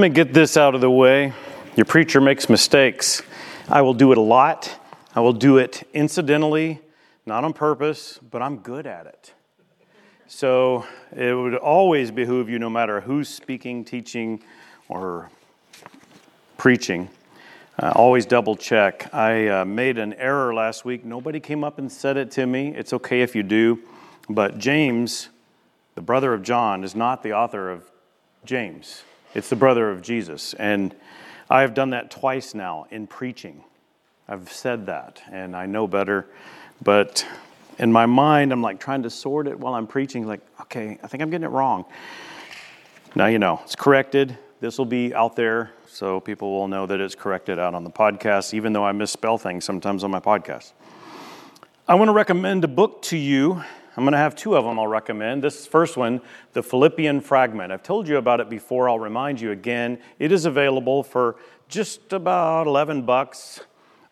Let 0.00 0.08
me 0.12 0.14
get 0.14 0.32
this 0.32 0.56
out 0.56 0.74
of 0.74 0.80
the 0.80 0.90
way. 0.90 1.34
Your 1.76 1.84
preacher 1.84 2.22
makes 2.22 2.48
mistakes. 2.48 3.20
I 3.68 3.82
will 3.82 3.92
do 3.92 4.12
it 4.12 4.16
a 4.16 4.22
lot. 4.22 4.74
I 5.14 5.20
will 5.20 5.34
do 5.34 5.58
it 5.58 5.86
incidentally, 5.92 6.80
not 7.26 7.44
on 7.44 7.52
purpose, 7.52 8.18
but 8.30 8.40
I'm 8.40 8.60
good 8.60 8.86
at 8.86 9.04
it. 9.04 9.34
So 10.26 10.86
it 11.14 11.34
would 11.34 11.54
always 11.54 12.10
behoove 12.10 12.48
you, 12.48 12.58
no 12.58 12.70
matter 12.70 13.02
who's 13.02 13.28
speaking, 13.28 13.84
teaching, 13.84 14.42
or 14.88 15.28
preaching, 16.56 17.10
uh, 17.78 17.92
always 17.94 18.24
double 18.24 18.56
check. 18.56 19.12
I 19.14 19.48
uh, 19.48 19.64
made 19.66 19.98
an 19.98 20.14
error 20.14 20.54
last 20.54 20.86
week. 20.86 21.04
Nobody 21.04 21.40
came 21.40 21.62
up 21.62 21.78
and 21.78 21.92
said 21.92 22.16
it 22.16 22.30
to 22.30 22.46
me. 22.46 22.74
It's 22.74 22.94
okay 22.94 23.20
if 23.20 23.36
you 23.36 23.42
do. 23.42 23.80
But 24.30 24.56
James, 24.56 25.28
the 25.94 26.00
brother 26.00 26.32
of 26.32 26.42
John, 26.42 26.84
is 26.84 26.94
not 26.94 27.22
the 27.22 27.34
author 27.34 27.70
of 27.70 27.84
James. 28.46 29.02
It's 29.34 29.48
the 29.48 29.56
brother 29.56 29.90
of 29.90 30.02
Jesus. 30.02 30.54
And 30.54 30.94
I 31.48 31.60
have 31.62 31.74
done 31.74 31.90
that 31.90 32.10
twice 32.10 32.54
now 32.54 32.86
in 32.90 33.06
preaching. 33.06 33.64
I've 34.28 34.52
said 34.52 34.86
that, 34.86 35.22
and 35.30 35.56
I 35.56 35.66
know 35.66 35.86
better. 35.86 36.26
But 36.82 37.26
in 37.78 37.92
my 37.92 38.06
mind, 38.06 38.52
I'm 38.52 38.62
like 38.62 38.78
trying 38.78 39.02
to 39.02 39.10
sort 39.10 39.46
it 39.46 39.58
while 39.58 39.74
I'm 39.74 39.86
preaching, 39.86 40.26
like, 40.26 40.40
okay, 40.62 40.98
I 41.02 41.06
think 41.06 41.22
I'm 41.22 41.30
getting 41.30 41.46
it 41.46 41.50
wrong. 41.50 41.84
Now 43.14 43.26
you 43.26 43.38
know, 43.38 43.60
it's 43.64 43.74
corrected. 43.74 44.38
This 44.60 44.78
will 44.78 44.84
be 44.84 45.14
out 45.14 45.36
there 45.36 45.72
so 45.88 46.20
people 46.20 46.52
will 46.52 46.68
know 46.68 46.86
that 46.86 47.00
it's 47.00 47.14
corrected 47.14 47.58
out 47.58 47.74
on 47.74 47.82
the 47.82 47.90
podcast, 47.90 48.54
even 48.54 48.72
though 48.72 48.84
I 48.84 48.92
misspell 48.92 49.38
things 49.38 49.64
sometimes 49.64 50.04
on 50.04 50.10
my 50.10 50.20
podcast. 50.20 50.72
I 51.88 51.94
want 51.94 52.08
to 52.08 52.12
recommend 52.12 52.62
a 52.62 52.68
book 52.68 53.02
to 53.02 53.16
you 53.16 53.64
I'm 54.00 54.06
going 54.06 54.12
to 54.12 54.18
have 54.18 54.34
two 54.34 54.56
of 54.56 54.64
them 54.64 54.78
I'll 54.78 54.86
recommend. 54.86 55.44
This 55.44 55.66
first 55.66 55.98
one, 55.98 56.22
the 56.54 56.62
Philippian 56.62 57.20
Fragment. 57.20 57.70
I've 57.70 57.82
told 57.82 58.08
you 58.08 58.16
about 58.16 58.40
it 58.40 58.48
before. 58.48 58.88
I'll 58.88 58.98
remind 58.98 59.42
you 59.42 59.50
again. 59.50 59.98
It 60.18 60.32
is 60.32 60.46
available 60.46 61.02
for 61.02 61.36
just 61.68 62.14
about 62.14 62.66
11 62.66 63.02
bucks 63.02 63.60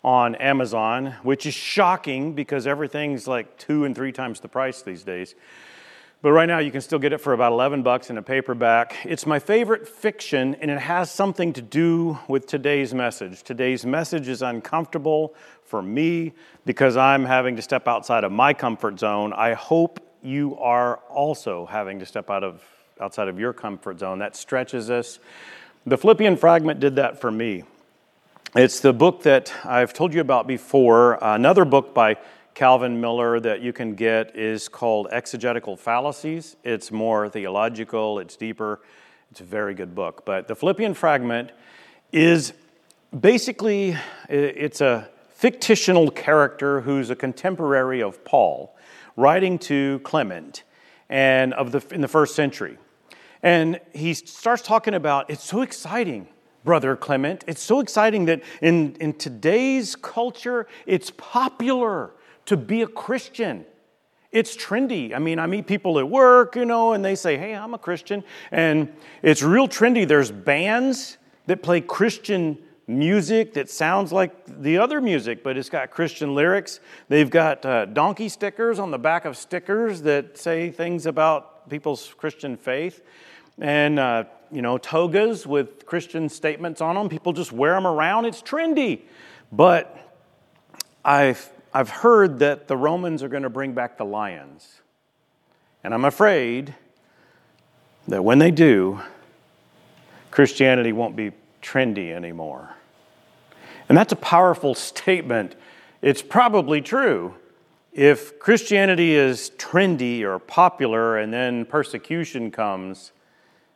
on 0.03 0.35
Amazon, 0.35 1.15
which 1.23 1.47
is 1.47 1.55
shocking 1.55 2.33
because 2.33 2.67
everything's 2.67 3.27
like 3.27 3.57
two 3.57 3.83
and 3.83 3.95
three 3.95 4.11
times 4.11 4.39
the 4.41 4.47
price 4.47 4.83
these 4.83 5.01
days. 5.01 5.33
But 6.21 6.33
right 6.33 6.47
now 6.47 6.59
you 6.59 6.69
can 6.69 6.81
still 6.81 6.99
get 6.99 7.13
it 7.13 7.19
for 7.19 7.31
about 7.31 7.53
11 7.53 7.81
bucks 7.81 8.09
in 8.09 8.17
a 8.17 8.21
paperback. 8.21 8.93
It's 9.05 9.25
my 9.25 9.39
favorite 9.39 9.87
fiction 9.87 10.53
and 10.55 10.69
it 10.69 10.79
has 10.79 11.09
something 11.09 11.53
to 11.53 11.61
do 11.61 12.19
with 12.27 12.45
today's 12.45 12.93
message. 12.93 13.41
Today's 13.41 13.85
message 13.85 14.27
is 14.27 14.41
uncomfortable 14.41 15.33
for 15.63 15.81
me 15.81 16.33
because 16.65 16.97
I'm 16.97 17.23
having 17.23 17.55
to 17.55 17.61
step 17.61 17.87
outside 17.87 18.25
of 18.25 18.33
my 18.33 18.53
comfort 18.53 18.99
zone. 18.99 19.31
I 19.31 19.53
hope 19.53 20.05
you 20.21 20.57
are 20.57 20.97
also 21.07 21.65
having 21.67 21.99
to 21.99 22.05
step 22.05 22.29
out 22.29 22.43
of 22.43 22.61
outside 22.99 23.29
of 23.29 23.39
your 23.39 23.53
comfort 23.53 23.99
zone. 23.99 24.19
That 24.19 24.35
stretches 24.35 24.89
us. 24.89 25.19
The 25.85 25.97
Philippian 25.97 26.35
fragment 26.35 26.81
did 26.81 26.97
that 26.97 27.21
for 27.21 27.31
me. 27.31 27.63
It's 28.57 28.81
the 28.81 28.91
book 28.91 29.23
that 29.23 29.53
I've 29.63 29.93
told 29.93 30.13
you 30.13 30.19
about 30.19 30.47
before. 30.47 31.17
Another 31.21 31.63
book 31.63 31.93
by 31.93 32.17
Calvin 32.53 32.99
Miller 32.99 33.39
that 33.39 33.61
you 33.61 33.73
can 33.73 33.95
get 33.95 34.35
is 34.35 34.67
called 34.67 35.07
Exegetical 35.11 35.77
Fallacies. 35.77 36.55
It's 36.63 36.91
more 36.91 37.29
theological, 37.29 38.19
it's 38.19 38.35
deeper, 38.35 38.81
it's 39.31 39.41
a 39.41 39.45
very 39.45 39.73
good 39.73 39.95
book. 39.95 40.25
But 40.25 40.47
the 40.47 40.55
Philippian 40.55 40.93
fragment 40.93 41.51
is 42.11 42.53
basically 43.17 43.95
it's 44.27 44.81
a 44.81 45.09
fictional 45.29 46.11
character 46.11 46.81
who's 46.81 47.09
a 47.09 47.15
contemporary 47.15 48.01
of 48.01 48.23
Paul, 48.25 48.75
writing 49.15 49.57
to 49.59 49.99
Clement 50.03 50.63
and 51.09 51.53
of 51.53 51.71
the 51.71 51.83
in 51.91 52.01
the 52.01 52.07
first 52.07 52.35
century. 52.35 52.77
And 53.41 53.79
he 53.93 54.13
starts 54.13 54.61
talking 54.61 54.93
about 54.93 55.29
it's 55.29 55.43
so 55.43 55.61
exciting 55.61 56.27
brother 56.63 56.95
Clement. 56.95 57.43
It's 57.47 57.61
so 57.61 57.79
exciting 57.79 58.25
that 58.25 58.43
in, 58.61 58.95
in 58.95 59.13
today's 59.13 59.95
culture, 59.95 60.67
it's 60.85 61.11
popular 61.11 62.11
to 62.49 62.57
be 62.57 62.81
a 62.81 62.87
Christian. 62.87 63.65
It's 64.31 64.55
trendy. 64.55 65.15
I 65.15 65.19
mean, 65.19 65.39
I 65.39 65.47
meet 65.47 65.65
people 65.65 65.97
at 65.97 66.07
work, 66.07 66.55
you 66.55 66.65
know, 66.65 66.93
and 66.93 67.03
they 67.03 67.15
say, 67.15 67.37
hey, 67.37 67.55
I'm 67.55 67.73
a 67.73 67.79
Christian. 67.79 68.23
And 68.51 68.93
it's 69.23 69.41
real 69.41 69.67
trendy. 69.67 70.07
There's 70.07 70.31
bands 70.31 71.17
that 71.47 71.63
play 71.63 71.81
Christian 71.81 72.57
music 72.87 73.53
that 73.53 73.69
sounds 73.69 74.11
like 74.11 74.31
the 74.61 74.79
other 74.79 74.99
music, 74.99 75.43
but 75.43 75.57
it's 75.57 75.69
got 75.69 75.91
Christian 75.91 76.33
lyrics. 76.33 76.79
They've 77.07 77.29
got 77.29 77.65
uh, 77.65 77.85
donkey 77.85 78.29
stickers 78.29 78.79
on 78.79 78.89
the 78.91 78.97
back 78.97 79.25
of 79.25 79.37
stickers 79.37 80.01
that 80.03 80.37
say 80.37 80.71
things 80.71 81.05
about 81.05 81.69
people's 81.69 82.13
Christian 82.17 82.57
faith. 82.57 83.03
And, 83.59 83.99
uh, 83.99 84.23
you 84.51 84.63
know, 84.63 84.79
togas 84.79 85.45
with 85.45 85.85
Christian 85.85 86.29
statements 86.29 86.81
on 86.81 86.95
them. 86.95 87.09
People 87.09 87.33
just 87.33 87.51
wear 87.51 87.73
them 87.73 87.85
around. 87.85 88.25
It's 88.25 88.41
trendy. 88.41 89.01
But 89.51 89.95
I've 91.05 91.47
I've 91.73 91.89
heard 91.89 92.39
that 92.39 92.67
the 92.67 92.75
Romans 92.75 93.21
are 93.21 93.29
going 93.29 93.43
to 93.43 93.49
bring 93.49 93.73
back 93.73 93.97
the 93.97 94.05
lions. 94.05 94.81
And 95.83 95.93
I'm 95.93 96.05
afraid 96.05 96.75
that 98.07 98.23
when 98.23 98.39
they 98.39 98.51
do, 98.51 98.99
Christianity 100.31 100.91
won't 100.91 101.15
be 101.15 101.31
trendy 101.61 102.11
anymore. 102.11 102.75
And 103.87 103.97
that's 103.97 104.11
a 104.11 104.17
powerful 104.17 104.75
statement. 104.75 105.55
It's 106.01 106.21
probably 106.21 106.81
true. 106.81 107.35
If 107.91 108.39
Christianity 108.39 109.15
is 109.15 109.51
trendy 109.57 110.21
or 110.21 110.39
popular 110.39 111.17
and 111.17 111.33
then 111.33 111.65
persecution 111.65 112.51
comes, 112.51 113.11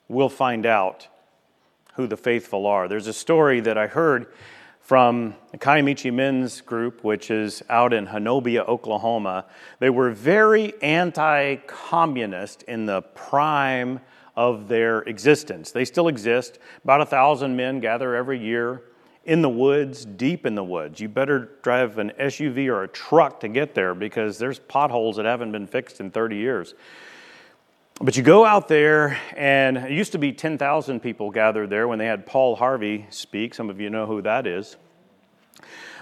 we'll 0.08 0.30
find 0.30 0.66
out 0.66 1.08
who 1.96 2.08
the 2.08 2.18
faithful 2.18 2.66
are. 2.66 2.88
There's 2.88 3.08
a 3.08 3.14
story 3.14 3.60
that 3.62 3.78
I 3.78 3.88
heard 3.88 4.28
from 4.84 5.34
the 5.52 5.58
Kiamichi 5.58 6.14
Men's 6.14 6.60
Group, 6.60 7.06
which 7.06 7.32
is 7.32 7.64
out 7.70 7.94
in 7.94 8.06
Honobia, 8.06 8.68
Oklahoma. 8.68 9.46
They 9.80 9.90
were 9.90 10.12
very 10.12 10.74
anti 10.84 11.56
communist 11.68 12.64
in 12.64 12.86
the 12.86 13.02
prime 13.02 14.02
of 14.36 14.68
their 14.68 15.00
existence. 15.04 15.72
They 15.72 15.86
still 15.86 16.10
exist. 16.10 16.60
About 16.84 17.00
a 17.00 17.06
thousand 17.06 17.56
men 17.56 17.80
gather 17.80 18.14
every 18.14 18.40
year 18.40 18.84
in 19.24 19.42
the 19.42 19.50
woods, 19.50 20.04
deep 20.04 20.46
in 20.46 20.56
the 20.56 20.64
woods. 20.66 21.00
You 21.00 21.08
better 21.08 21.52
drive 21.62 21.98
an 21.98 22.12
SUV 22.20 22.68
or 22.68 22.84
a 22.84 22.88
truck 22.90 23.40
to 23.40 23.48
get 23.48 23.74
there 23.74 23.96
because 23.96 24.38
there's 24.38 24.60
potholes 24.60 25.16
that 25.16 25.26
haven't 25.26 25.54
been 25.54 25.66
fixed 25.66 26.02
in 26.02 26.12
30 26.12 26.36
years. 26.36 26.74
But 28.04 28.18
you 28.18 28.24
go 28.24 28.44
out 28.44 28.68
there, 28.68 29.18
and 29.34 29.78
it 29.78 29.92
used 29.92 30.12
to 30.12 30.18
be 30.18 30.34
10,000 30.34 31.00
people 31.00 31.32
gathered 31.32 31.70
there 31.70 31.88
when 31.88 32.00
they 32.00 32.06
had 32.06 32.26
Paul 32.26 32.58
Harvey 32.58 33.06
speak. 33.10 33.54
Some 33.54 33.70
of 33.70 33.80
you 33.80 33.90
know 33.90 34.06
who 34.06 34.22
that 34.24 34.46
is. 34.46 34.76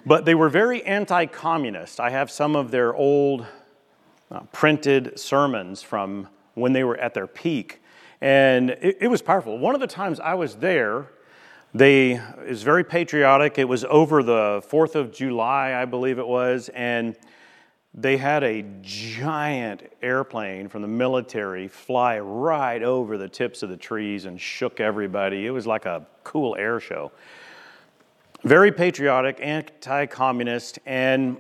But 0.04 0.26
they 0.26 0.34
were 0.34 0.50
very 0.50 0.84
anti 0.84 1.28
communist. 1.28 2.00
I 2.00 2.10
have 2.10 2.32
some 2.32 2.56
of 2.56 2.72
their 2.72 2.96
old 2.96 3.46
uh, 4.32 4.40
printed 4.52 5.20
sermons 5.20 5.84
from 5.84 6.28
when 6.56 6.74
they 6.74 6.84
were 6.84 6.98
at 6.98 7.14
their 7.14 7.28
peak. 7.28 7.84
And 8.20 8.72
it, 8.72 8.98
it 9.02 9.08
was 9.08 9.22
powerful. 9.22 9.60
One 9.60 9.76
of 9.76 9.80
the 9.80 9.86
times 9.86 10.20
I 10.20 10.34
was 10.34 10.56
there, 10.56 11.06
they 11.72 12.14
it 12.14 12.50
was 12.50 12.64
very 12.64 12.84
patriotic. 12.84 13.60
It 13.60 13.70
was 13.70 13.86
over 13.86 14.24
the 14.24 14.64
4th 14.68 14.96
of 14.96 15.14
July, 15.14 15.80
I 15.80 15.86
believe 15.86 16.18
it 16.18 16.28
was. 16.28 16.70
And 16.70 17.16
they 17.94 18.16
had 18.16 18.44
a 18.44 18.64
giant 18.82 19.92
airplane 20.02 20.70
from 20.70 20.82
the 20.82 20.88
military 20.88 21.68
fly 21.68 22.20
right 22.20 22.82
over 22.82 23.18
the 23.18 23.28
tips 23.28 23.64
of 23.64 23.70
the 23.70 23.76
trees 23.76 24.26
and 24.26 24.40
shook 24.40 24.80
everybody. 24.80 25.46
It 25.46 25.52
was 25.52 25.68
like 25.68 25.86
a 25.86 26.06
cool 26.24 26.56
air 26.58 26.80
show. 26.80 27.12
Very 28.44 28.72
patriotic, 28.72 29.38
anti 29.42 30.06
communist, 30.06 30.80
and 30.86 31.38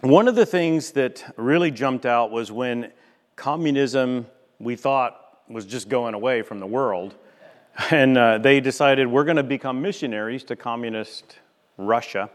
one 0.00 0.26
of 0.26 0.34
the 0.34 0.44
things 0.44 0.90
that 0.92 1.32
really 1.36 1.70
jumped 1.70 2.06
out 2.06 2.32
was 2.32 2.50
when 2.50 2.90
communism, 3.36 4.26
we 4.58 4.74
thought, 4.74 5.38
was 5.48 5.64
just 5.64 5.88
going 5.88 6.14
away 6.14 6.42
from 6.42 6.58
the 6.58 6.66
world. 6.66 7.14
And 7.90 8.18
uh, 8.18 8.36
they 8.36 8.60
decided 8.60 9.06
we're 9.06 9.24
going 9.24 9.38
to 9.38 9.42
become 9.42 9.80
missionaries 9.80 10.44
to 10.44 10.56
communist 10.56 11.38
Russia. 11.78 12.28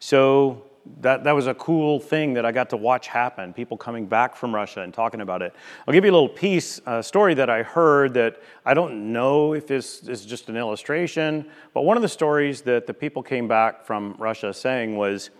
So 0.00 0.64
that, 1.00 1.24
that 1.24 1.32
was 1.32 1.46
a 1.46 1.54
cool 1.54 2.00
thing 2.00 2.34
that 2.34 2.44
I 2.44 2.52
got 2.52 2.70
to 2.70 2.76
watch 2.76 3.06
happen. 3.06 3.52
People 3.52 3.76
coming 3.76 4.06
back 4.06 4.34
from 4.34 4.54
Russia 4.54 4.82
and 4.82 4.92
talking 4.92 5.20
about 5.20 5.42
it. 5.42 5.54
I'll 5.86 5.94
give 5.94 6.04
you 6.04 6.10
a 6.10 6.12
little 6.12 6.28
piece, 6.28 6.80
a 6.86 7.02
story 7.02 7.34
that 7.34 7.48
I 7.48 7.62
heard 7.62 8.14
that 8.14 8.42
I 8.64 8.74
don't 8.74 9.12
know 9.12 9.54
if 9.54 9.66
this 9.66 10.02
is 10.08 10.24
just 10.24 10.48
an 10.48 10.56
illustration, 10.56 11.48
but 11.72 11.82
one 11.82 11.96
of 11.96 12.02
the 12.02 12.08
stories 12.08 12.62
that 12.62 12.86
the 12.86 12.94
people 12.94 13.22
came 13.22 13.46
back 13.46 13.84
from 13.84 14.16
Russia 14.18 14.52
saying 14.52 14.96
was 14.96 15.30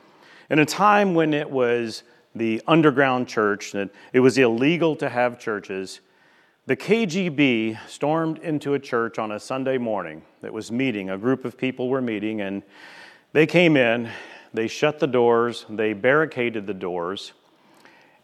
in 0.50 0.58
a 0.58 0.66
time 0.66 1.14
when 1.14 1.34
it 1.34 1.50
was 1.50 2.04
the 2.34 2.62
underground 2.66 3.28
church, 3.28 3.72
that 3.72 3.90
it 4.12 4.20
was 4.20 4.38
illegal 4.38 4.96
to 4.96 5.08
have 5.08 5.38
churches, 5.38 6.00
the 6.66 6.76
KGB 6.76 7.78
stormed 7.88 8.38
into 8.38 8.74
a 8.74 8.78
church 8.78 9.18
on 9.18 9.32
a 9.32 9.40
Sunday 9.40 9.78
morning 9.78 10.22
that 10.40 10.52
was 10.52 10.70
meeting. 10.70 11.10
A 11.10 11.18
group 11.18 11.44
of 11.44 11.58
people 11.58 11.88
were 11.88 12.00
meeting, 12.00 12.40
and 12.40 12.62
they 13.32 13.46
came 13.46 13.76
in 13.76 14.10
they 14.54 14.68
shut 14.68 14.98
the 14.98 15.06
doors, 15.06 15.64
they 15.68 15.92
barricaded 15.92 16.66
the 16.66 16.74
doors. 16.74 17.32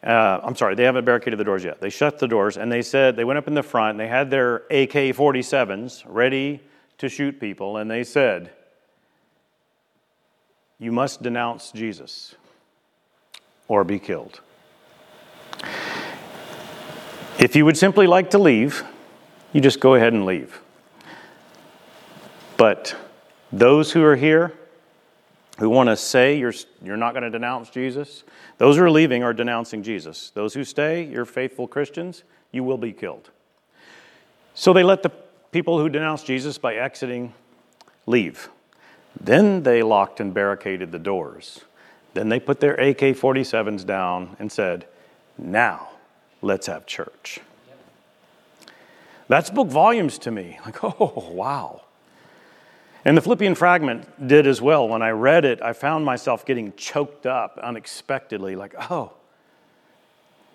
Uh, 0.02 0.40
I'm 0.42 0.54
sorry, 0.54 0.74
they 0.74 0.84
haven't 0.84 1.04
barricaded 1.04 1.38
the 1.38 1.44
doors 1.44 1.64
yet. 1.64 1.80
They 1.80 1.90
shut 1.90 2.18
the 2.18 2.28
doors 2.28 2.56
and 2.56 2.70
they 2.70 2.82
said, 2.82 3.16
they 3.16 3.24
went 3.24 3.38
up 3.38 3.48
in 3.48 3.54
the 3.54 3.62
front, 3.62 3.98
they 3.98 4.08
had 4.08 4.30
their 4.30 4.56
AK 4.70 5.14
47s 5.14 6.04
ready 6.06 6.60
to 6.98 7.08
shoot 7.08 7.40
people, 7.40 7.76
and 7.76 7.90
they 7.90 8.04
said, 8.04 8.50
You 10.78 10.92
must 10.92 11.22
denounce 11.22 11.72
Jesus 11.72 12.34
or 13.68 13.84
be 13.84 13.98
killed. 13.98 14.40
If 17.38 17.54
you 17.54 17.64
would 17.64 17.76
simply 17.76 18.06
like 18.06 18.30
to 18.30 18.38
leave, 18.38 18.84
you 19.52 19.60
just 19.60 19.80
go 19.80 19.94
ahead 19.94 20.12
and 20.12 20.26
leave. 20.26 20.60
But 22.56 22.96
those 23.52 23.92
who 23.92 24.02
are 24.02 24.16
here, 24.16 24.52
who 25.58 25.68
want 25.68 25.88
to 25.88 25.96
say 25.96 26.38
you're, 26.38 26.54
you're 26.82 26.96
not 26.96 27.12
going 27.12 27.24
to 27.24 27.30
denounce 27.30 27.68
Jesus, 27.70 28.24
those 28.58 28.76
who 28.76 28.84
are 28.84 28.90
leaving 28.90 29.22
are 29.22 29.32
denouncing 29.32 29.82
Jesus. 29.82 30.30
Those 30.30 30.54
who 30.54 30.64
stay, 30.64 31.04
you're 31.04 31.24
faithful 31.24 31.66
Christians, 31.66 32.22
you 32.52 32.62
will 32.64 32.78
be 32.78 32.92
killed. 32.92 33.30
So 34.54 34.72
they 34.72 34.84
let 34.84 35.02
the 35.02 35.10
people 35.50 35.78
who 35.78 35.88
denounced 35.88 36.26
Jesus 36.26 36.58
by 36.58 36.76
exiting 36.76 37.34
leave. 38.06 38.48
Then 39.20 39.64
they 39.64 39.82
locked 39.82 40.20
and 40.20 40.32
barricaded 40.32 40.92
the 40.92 40.98
doors. 40.98 41.60
Then 42.14 42.28
they 42.28 42.40
put 42.40 42.60
their 42.60 42.74
AK 42.74 42.98
47s 42.98 43.84
down 43.84 44.36
and 44.38 44.50
said, 44.50 44.86
Now 45.36 45.88
let's 46.40 46.68
have 46.68 46.86
church. 46.86 47.40
That 49.26 49.46
spoke 49.46 49.68
volumes 49.68 50.18
to 50.20 50.30
me. 50.30 50.58
Like, 50.64 50.82
oh, 50.84 51.30
wow. 51.32 51.82
And 53.08 53.16
the 53.16 53.22
Philippian 53.22 53.54
fragment 53.54 54.28
did 54.28 54.46
as 54.46 54.60
well. 54.60 54.86
When 54.86 55.00
I 55.00 55.12
read 55.12 55.46
it, 55.46 55.62
I 55.62 55.72
found 55.72 56.04
myself 56.04 56.44
getting 56.44 56.74
choked 56.74 57.24
up 57.24 57.58
unexpectedly, 57.62 58.54
like, 58.54 58.74
oh, 58.90 59.14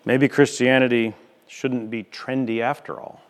maybe 0.04 0.28
Christianity 0.28 1.14
shouldn't 1.48 1.90
be 1.90 2.04
trendy 2.04 2.60
after 2.60 3.00
all. 3.00 3.20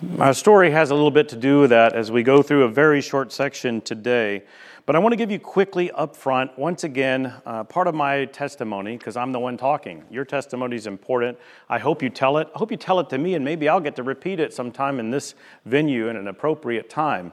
My 0.00 0.32
story 0.32 0.72
has 0.72 0.90
a 0.90 0.96
little 0.96 1.12
bit 1.12 1.28
to 1.28 1.36
do 1.36 1.60
with 1.60 1.70
that 1.70 1.92
as 1.92 2.10
we 2.10 2.24
go 2.24 2.42
through 2.42 2.64
a 2.64 2.68
very 2.68 3.00
short 3.00 3.30
section 3.30 3.80
today. 3.80 4.42
But 4.84 4.96
I 4.96 4.98
want 4.98 5.12
to 5.12 5.16
give 5.16 5.30
you 5.30 5.38
quickly 5.38 5.92
up 5.92 6.16
front, 6.16 6.58
once 6.58 6.82
again, 6.82 7.32
uh, 7.46 7.62
part 7.62 7.86
of 7.86 7.94
my 7.94 8.24
testimony, 8.24 8.96
because 8.96 9.16
I'm 9.16 9.30
the 9.30 9.38
one 9.38 9.56
talking. 9.56 10.02
Your 10.10 10.24
testimony 10.24 10.74
is 10.74 10.88
important. 10.88 11.38
I 11.68 11.78
hope 11.78 12.02
you 12.02 12.10
tell 12.10 12.38
it. 12.38 12.48
I 12.52 12.58
hope 12.58 12.72
you 12.72 12.76
tell 12.76 12.98
it 12.98 13.08
to 13.10 13.18
me, 13.18 13.34
and 13.34 13.44
maybe 13.44 13.68
I'll 13.68 13.78
get 13.78 13.94
to 13.94 14.02
repeat 14.02 14.40
it 14.40 14.52
sometime 14.52 14.98
in 14.98 15.12
this 15.12 15.36
venue 15.66 16.08
in 16.08 16.16
an 16.16 16.26
appropriate 16.26 16.90
time. 16.90 17.30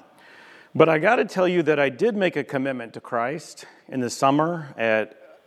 But 0.75 0.88
I 0.88 1.00
got 1.00 1.16
to 1.16 1.25
tell 1.25 1.48
you 1.48 1.63
that 1.63 1.80
I 1.80 1.89
did 1.89 2.16
make 2.16 2.36
a 2.36 2.44
commitment 2.44 2.94
to 2.94 3.01
Christ 3.01 3.66
in 3.88 4.01
the 4.01 4.10
summer 4.10 4.74
at 4.77 5.39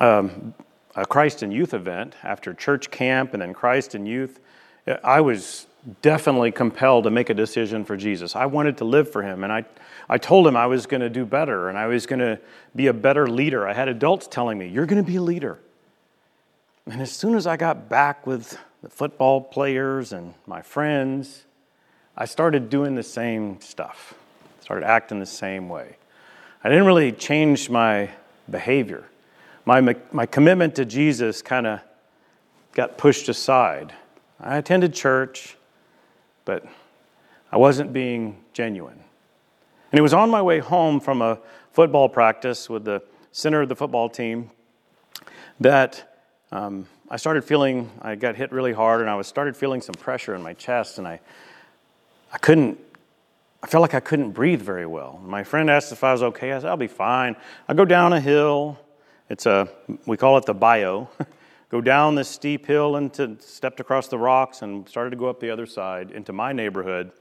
um, 0.00 0.54
a 0.96 1.04
Christ 1.04 1.42
In 1.42 1.52
Youth 1.52 1.74
event 1.74 2.14
after 2.22 2.54
church 2.54 2.90
camp 2.90 3.34
and 3.34 3.42
then 3.42 3.52
Christ 3.52 3.94
In 3.94 4.06
Youth. 4.06 4.40
I 5.04 5.20
was 5.20 5.66
definitely 6.00 6.50
compelled 6.50 7.04
to 7.04 7.10
make 7.10 7.28
a 7.28 7.34
decision 7.34 7.84
for 7.84 7.94
Jesus. 7.94 8.34
I 8.34 8.46
wanted 8.46 8.78
to 8.78 8.84
live 8.84 9.10
for 9.10 9.22
Him, 9.22 9.44
and 9.44 9.52
I, 9.52 9.64
I 10.08 10.16
told 10.16 10.46
Him 10.46 10.56
I 10.56 10.66
was 10.66 10.86
going 10.86 11.02
to 11.02 11.10
do 11.10 11.26
better 11.26 11.68
and 11.68 11.76
I 11.76 11.86
was 11.86 12.06
going 12.06 12.20
to 12.20 12.40
be 12.74 12.86
a 12.86 12.92
better 12.94 13.26
leader. 13.26 13.68
I 13.68 13.74
had 13.74 13.88
adults 13.88 14.26
telling 14.26 14.56
me, 14.56 14.66
You're 14.66 14.86
going 14.86 15.02
to 15.02 15.08
be 15.08 15.16
a 15.16 15.22
leader. 15.22 15.58
And 16.86 17.02
as 17.02 17.12
soon 17.12 17.34
as 17.34 17.46
I 17.46 17.58
got 17.58 17.90
back 17.90 18.26
with 18.26 18.58
the 18.82 18.88
football 18.88 19.42
players 19.42 20.12
and 20.12 20.34
my 20.46 20.62
friends, 20.62 21.44
I 22.16 22.24
started 22.24 22.70
doing 22.70 22.94
the 22.94 23.02
same 23.02 23.60
stuff 23.60 24.14
started 24.62 24.86
acting 24.86 25.18
the 25.18 25.26
same 25.26 25.68
way. 25.68 25.96
I 26.62 26.68
didn't 26.68 26.86
really 26.86 27.10
change 27.10 27.68
my 27.68 28.10
behavior. 28.48 29.04
My, 29.64 29.96
my 30.12 30.26
commitment 30.26 30.76
to 30.76 30.84
Jesus 30.84 31.42
kind 31.42 31.66
of 31.66 31.80
got 32.72 32.96
pushed 32.96 33.28
aside. 33.28 33.92
I 34.40 34.56
attended 34.56 34.94
church, 34.94 35.56
but 36.44 36.64
I 37.50 37.56
wasn't 37.56 37.92
being 37.92 38.38
genuine. 38.52 39.02
And 39.90 39.98
it 39.98 40.02
was 40.02 40.14
on 40.14 40.30
my 40.30 40.40
way 40.40 40.60
home 40.60 41.00
from 41.00 41.20
a 41.20 41.38
football 41.72 42.08
practice 42.08 42.70
with 42.70 42.84
the 42.84 43.02
center 43.32 43.62
of 43.62 43.68
the 43.68 43.76
football 43.76 44.08
team 44.08 44.50
that 45.60 46.16
um, 46.52 46.86
I 47.10 47.16
started 47.16 47.44
feeling, 47.44 47.90
I 48.00 48.14
got 48.14 48.36
hit 48.36 48.52
really 48.52 48.72
hard, 48.72 49.00
and 49.00 49.10
I 49.10 49.16
was 49.16 49.26
started 49.26 49.56
feeling 49.56 49.80
some 49.80 49.94
pressure 49.94 50.34
in 50.34 50.42
my 50.42 50.54
chest, 50.54 50.98
and 50.98 51.06
I, 51.06 51.20
I 52.32 52.38
couldn't 52.38 52.78
I 53.62 53.68
felt 53.68 53.82
like 53.82 53.94
I 53.94 54.00
couldn't 54.00 54.32
breathe 54.32 54.60
very 54.60 54.86
well. 54.86 55.20
My 55.24 55.44
friend 55.44 55.70
asked 55.70 55.92
if 55.92 56.02
I 56.02 56.12
was 56.12 56.22
okay. 56.22 56.52
I 56.52 56.58
said, 56.58 56.68
I'll 56.68 56.76
be 56.76 56.88
fine. 56.88 57.36
I 57.68 57.74
go 57.74 57.84
down 57.84 58.12
a 58.12 58.20
hill. 58.20 58.78
It's 59.28 59.46
a, 59.46 59.68
we 60.04 60.16
call 60.16 60.36
it 60.36 60.46
the 60.46 60.54
bayou. 60.54 61.06
go 61.70 61.80
down 61.80 62.16
this 62.16 62.28
steep 62.28 62.66
hill 62.66 62.96
and 62.96 63.12
to, 63.14 63.36
stepped 63.40 63.78
across 63.78 64.08
the 64.08 64.18
rocks 64.18 64.62
and 64.62 64.88
started 64.88 65.10
to 65.10 65.16
go 65.16 65.28
up 65.28 65.38
the 65.38 65.50
other 65.50 65.66
side 65.66 66.10
into 66.10 66.32
my 66.32 66.52
neighborhood. 66.52 67.12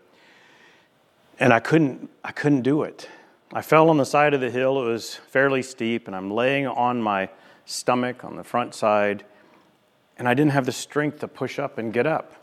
And 1.39 1.53
I 1.53 1.59
couldn't, 1.59 2.09
I 2.23 2.31
couldn't 2.31 2.63
do 2.63 2.83
it. 2.83 3.07
I 3.53 3.61
fell 3.61 3.89
on 3.89 3.97
the 3.97 4.05
side 4.05 4.33
of 4.33 4.41
the 4.41 4.49
hill. 4.49 4.81
It 4.81 4.87
was 4.87 5.15
fairly 5.15 5.61
steep, 5.61 6.07
and 6.07 6.15
I'm 6.15 6.31
laying 6.31 6.67
on 6.67 7.01
my 7.01 7.29
stomach 7.65 8.23
on 8.23 8.35
the 8.35 8.43
front 8.43 8.73
side, 8.73 9.25
and 10.17 10.27
I 10.27 10.33
didn't 10.33 10.51
have 10.51 10.65
the 10.65 10.71
strength 10.71 11.19
to 11.19 11.27
push 11.27 11.59
up 11.59 11.77
and 11.77 11.93
get 11.93 12.07
up. 12.07 12.33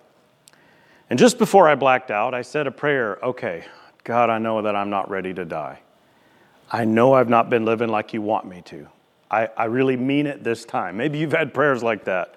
And 1.11 1.19
just 1.19 1.39
before 1.39 1.69
I 1.69 1.75
blacked 1.75 2.11
out, 2.11 2.35
I 2.35 2.43
said 2.43 2.67
a 2.67 2.71
prayer 2.71 3.19
okay, 3.23 3.65
God, 4.09 4.31
I 4.31 4.39
know 4.39 4.63
that 4.63 4.75
I'm 4.75 4.89
not 4.89 5.11
ready 5.11 5.35
to 5.35 5.45
die. 5.45 5.81
I 6.73 6.87
know 6.87 7.13
I've 7.13 7.29
not 7.29 7.51
been 7.51 7.67
living 7.67 7.91
like 7.91 8.15
you 8.15 8.23
want 8.23 8.47
me 8.47 8.63
to. 8.63 8.89
I, 9.31 9.51
I 9.55 9.65
really 9.67 9.99
mean 9.99 10.27
it 10.27 10.43
this 10.43 10.65
time. 10.65 10.97
Maybe 10.97 11.19
you've 11.19 11.33
had 11.33 11.53
prayers 11.53 11.83
like 11.83 12.05
that. 12.05 12.35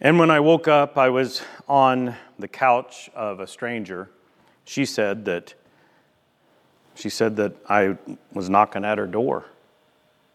And 0.00 0.16
when 0.16 0.30
I 0.30 0.38
woke 0.38 0.68
up, 0.68 0.96
I 0.96 1.08
was 1.08 1.42
on 1.68 2.14
the 2.38 2.46
couch 2.46 3.10
of 3.16 3.40
a 3.40 3.48
stranger. 3.48 4.10
She 4.64 4.84
said 4.84 5.24
that 5.24 5.54
she 6.94 7.10
said 7.10 7.34
that 7.34 7.56
I 7.68 7.98
was 8.32 8.48
knocking 8.48 8.84
at 8.84 8.96
her 8.96 9.08
door 9.08 9.46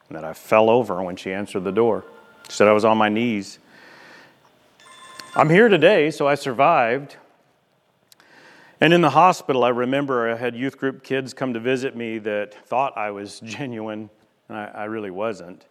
and 0.10 0.18
that 0.18 0.26
I 0.26 0.34
fell 0.34 0.70
over 0.70 1.02
when 1.02 1.16
she 1.16 1.32
answered 1.32 1.64
the 1.64 1.72
door. 1.72 2.04
She 2.50 2.58
said 2.58 2.68
I 2.68 2.74
was 2.74 2.84
on 2.84 2.98
my 2.98 3.08
knees. 3.08 3.58
I'm 5.34 5.50
here 5.50 5.70
today, 5.70 6.12
so 6.12 6.28
I 6.28 6.36
survived. 6.36 7.16
And 8.82 8.94
in 8.94 9.00
the 9.00 9.12
hospital, 9.12 9.64
I 9.64 9.70
remember 9.70 10.30
I 10.30 10.36
had 10.36 10.54
youth 10.54 10.78
group 10.78 11.02
kids 11.02 11.34
come 11.34 11.54
to 11.54 11.62
visit 11.62 11.96
me 11.96 12.18
that 12.20 12.54
thought 12.68 12.98
I 12.98 13.12
was 13.12 13.40
genuine, 13.44 14.10
and 14.50 14.58
I, 14.58 14.66
I 14.66 14.84
really 14.86 15.12
wasn't. 15.12 15.66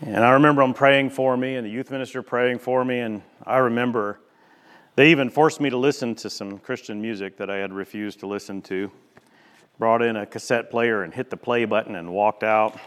And 0.00 0.24
I 0.24 0.32
remember 0.32 0.62
them 0.62 0.74
praying 0.74 1.10
for 1.10 1.36
me, 1.36 1.54
and 1.54 1.64
the 1.64 1.70
youth 1.70 1.92
minister 1.92 2.22
praying 2.22 2.58
for 2.58 2.84
me, 2.84 2.98
and 2.98 3.22
I 3.46 3.58
remember 3.58 4.18
they 4.96 5.12
even 5.12 5.30
forced 5.30 5.60
me 5.60 5.70
to 5.70 5.76
listen 5.76 6.16
to 6.16 6.28
some 6.28 6.58
Christian 6.58 7.00
music 7.00 7.36
that 7.36 7.48
I 7.48 7.58
had 7.58 7.72
refused 7.72 8.18
to 8.20 8.26
listen 8.26 8.60
to. 8.62 8.90
Brought 9.78 10.02
in 10.02 10.16
a 10.16 10.26
cassette 10.26 10.68
player 10.68 11.04
and 11.04 11.14
hit 11.14 11.30
the 11.30 11.36
play 11.36 11.64
button 11.64 11.94
and 11.94 12.12
walked 12.12 12.42
out. 12.42 12.78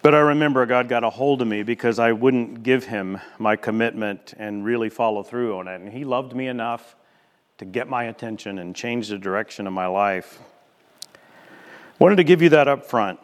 But 0.00 0.14
I 0.14 0.20
remember 0.20 0.64
God 0.64 0.88
got 0.88 1.02
a 1.02 1.10
hold 1.10 1.42
of 1.42 1.48
me 1.48 1.64
because 1.64 1.98
I 1.98 2.12
wouldn't 2.12 2.62
give 2.62 2.84
him 2.84 3.18
my 3.38 3.56
commitment 3.56 4.32
and 4.38 4.64
really 4.64 4.88
follow 4.88 5.24
through 5.24 5.58
on 5.58 5.66
it. 5.66 5.80
And 5.80 5.92
he 5.92 6.04
loved 6.04 6.36
me 6.36 6.46
enough 6.46 6.94
to 7.58 7.64
get 7.64 7.88
my 7.88 8.04
attention 8.04 8.60
and 8.60 8.76
change 8.76 9.08
the 9.08 9.18
direction 9.18 9.66
of 9.66 9.72
my 9.72 9.86
life. 9.86 10.38
Wanted 11.98 12.16
to 12.16 12.24
give 12.24 12.42
you 12.42 12.48
that 12.50 12.68
up 12.68 12.86
front. 12.86 13.18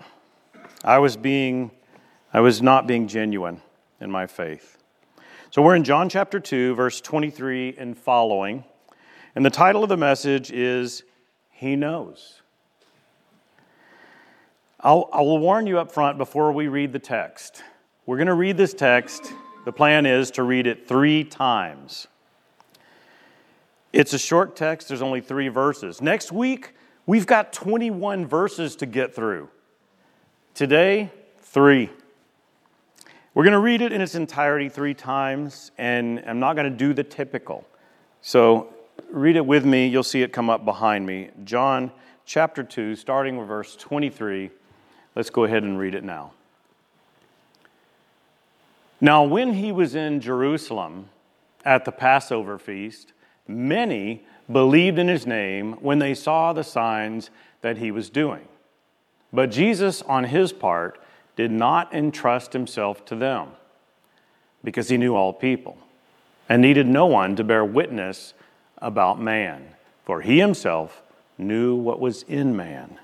I 0.82 0.98
was 0.98 1.16
being 1.16 1.70
I 2.32 2.40
was 2.40 2.60
not 2.60 2.88
being 2.88 3.06
genuine 3.06 3.62
in 4.00 4.10
my 4.10 4.26
faith. 4.26 4.76
So 5.52 5.62
we're 5.62 5.76
in 5.76 5.84
John 5.84 6.08
chapter 6.08 6.40
2 6.40 6.74
verse 6.74 7.00
23 7.00 7.76
and 7.78 7.96
following. 7.96 8.64
And 9.36 9.46
the 9.46 9.50
title 9.50 9.84
of 9.84 9.88
the 9.88 9.96
message 9.96 10.50
is 10.50 11.04
He 11.50 11.76
knows. 11.76 12.42
I'll, 14.84 15.08
I 15.14 15.22
will 15.22 15.38
warn 15.38 15.66
you 15.66 15.78
up 15.78 15.90
front 15.90 16.18
before 16.18 16.52
we 16.52 16.68
read 16.68 16.92
the 16.92 16.98
text. 16.98 17.64
We're 18.04 18.18
going 18.18 18.26
to 18.26 18.34
read 18.34 18.58
this 18.58 18.74
text. 18.74 19.32
The 19.64 19.72
plan 19.72 20.04
is 20.04 20.30
to 20.32 20.42
read 20.42 20.66
it 20.66 20.86
three 20.86 21.24
times. 21.24 22.06
It's 23.94 24.12
a 24.12 24.18
short 24.18 24.56
text, 24.56 24.88
there's 24.88 25.00
only 25.00 25.22
three 25.22 25.48
verses. 25.48 26.02
Next 26.02 26.32
week, 26.32 26.74
we've 27.06 27.26
got 27.26 27.50
21 27.54 28.26
verses 28.26 28.76
to 28.76 28.86
get 28.86 29.14
through. 29.14 29.48
Today, 30.52 31.10
three. 31.40 31.88
We're 33.32 33.44
going 33.44 33.52
to 33.52 33.60
read 33.60 33.80
it 33.80 33.90
in 33.90 34.02
its 34.02 34.14
entirety 34.14 34.68
three 34.68 34.94
times, 34.94 35.70
and 35.78 36.22
I'm 36.26 36.40
not 36.40 36.56
going 36.56 36.70
to 36.70 36.76
do 36.76 36.92
the 36.92 37.04
typical. 37.04 37.66
So 38.20 38.74
read 39.08 39.36
it 39.36 39.46
with 39.46 39.64
me. 39.64 39.86
You'll 39.86 40.02
see 40.02 40.22
it 40.22 40.30
come 40.30 40.50
up 40.50 40.66
behind 40.66 41.06
me. 41.06 41.30
John 41.44 41.90
chapter 42.26 42.62
2, 42.62 42.96
starting 42.96 43.38
with 43.38 43.48
verse 43.48 43.76
23 43.76 44.50
Let's 45.14 45.30
go 45.30 45.44
ahead 45.44 45.62
and 45.62 45.78
read 45.78 45.94
it 45.94 46.04
now. 46.04 46.33
Now, 49.00 49.23
when 49.25 49.54
he 49.54 49.71
was 49.71 49.94
in 49.94 50.21
Jerusalem 50.21 51.11
at 51.64 51.85
the 51.85 51.92
Passover 51.92 52.59
feast, 52.59 53.12
many 53.47 54.25
believed 54.50 54.99
in 54.99 55.09
his 55.09 55.26
name 55.26 55.75
when 55.75 55.99
they 55.99 56.14
saw 56.14 56.52
the 56.52 56.64
signs 56.64 57.30
that 57.61 57.78
he 57.78 57.90
was 57.90 58.11
doing. 58.11 58.47
But 59.33 59.50
Jesus, 59.50 60.02
on 60.02 60.25
his 60.25 60.52
part, 60.52 61.00
did 61.37 61.50
not 61.50 61.92
entrust 61.92 62.52
himself 62.52 63.04
to 63.06 63.16
them 63.16 63.49
because 64.62 64.88
he 64.88 64.97
knew 64.97 65.14
all 65.14 65.33
people 65.33 65.76
and 66.49 66.62
needed 66.62 66.87
no 66.87 67.06
one 67.06 67.37
to 67.37 67.44
bear 67.44 67.64
witness 67.64 68.35
about 68.78 69.21
man, 69.21 69.75
for 70.04 70.21
he 70.21 70.38
himself 70.38 71.02
knew 71.37 71.75
what 71.75 72.00
was 72.00 72.23
in 72.25 72.56
man. 72.56 72.99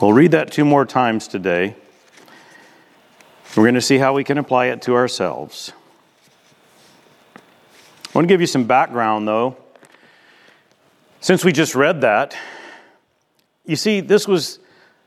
We'll 0.00 0.12
read 0.12 0.32
that 0.32 0.50
two 0.50 0.64
more 0.64 0.84
times 0.84 1.28
today. 1.28 1.76
We're 3.56 3.64
going 3.64 3.74
to 3.74 3.80
see 3.80 3.98
how 3.98 4.14
we 4.14 4.24
can 4.24 4.38
apply 4.38 4.66
it 4.66 4.82
to 4.82 4.94
ourselves. 4.94 5.72
I 7.36 7.38
want 8.14 8.26
to 8.26 8.32
give 8.32 8.40
you 8.40 8.46
some 8.46 8.64
background, 8.64 9.28
though. 9.28 9.56
Since 11.20 11.44
we 11.44 11.52
just 11.52 11.74
read 11.74 12.00
that, 12.00 12.36
you 13.64 13.76
see, 13.76 14.00
this 14.00 14.26
was 14.26 14.58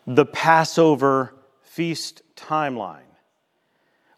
the 0.07 0.25
Passover 0.25 1.33
feast 1.61 2.21
timeline. 2.35 3.01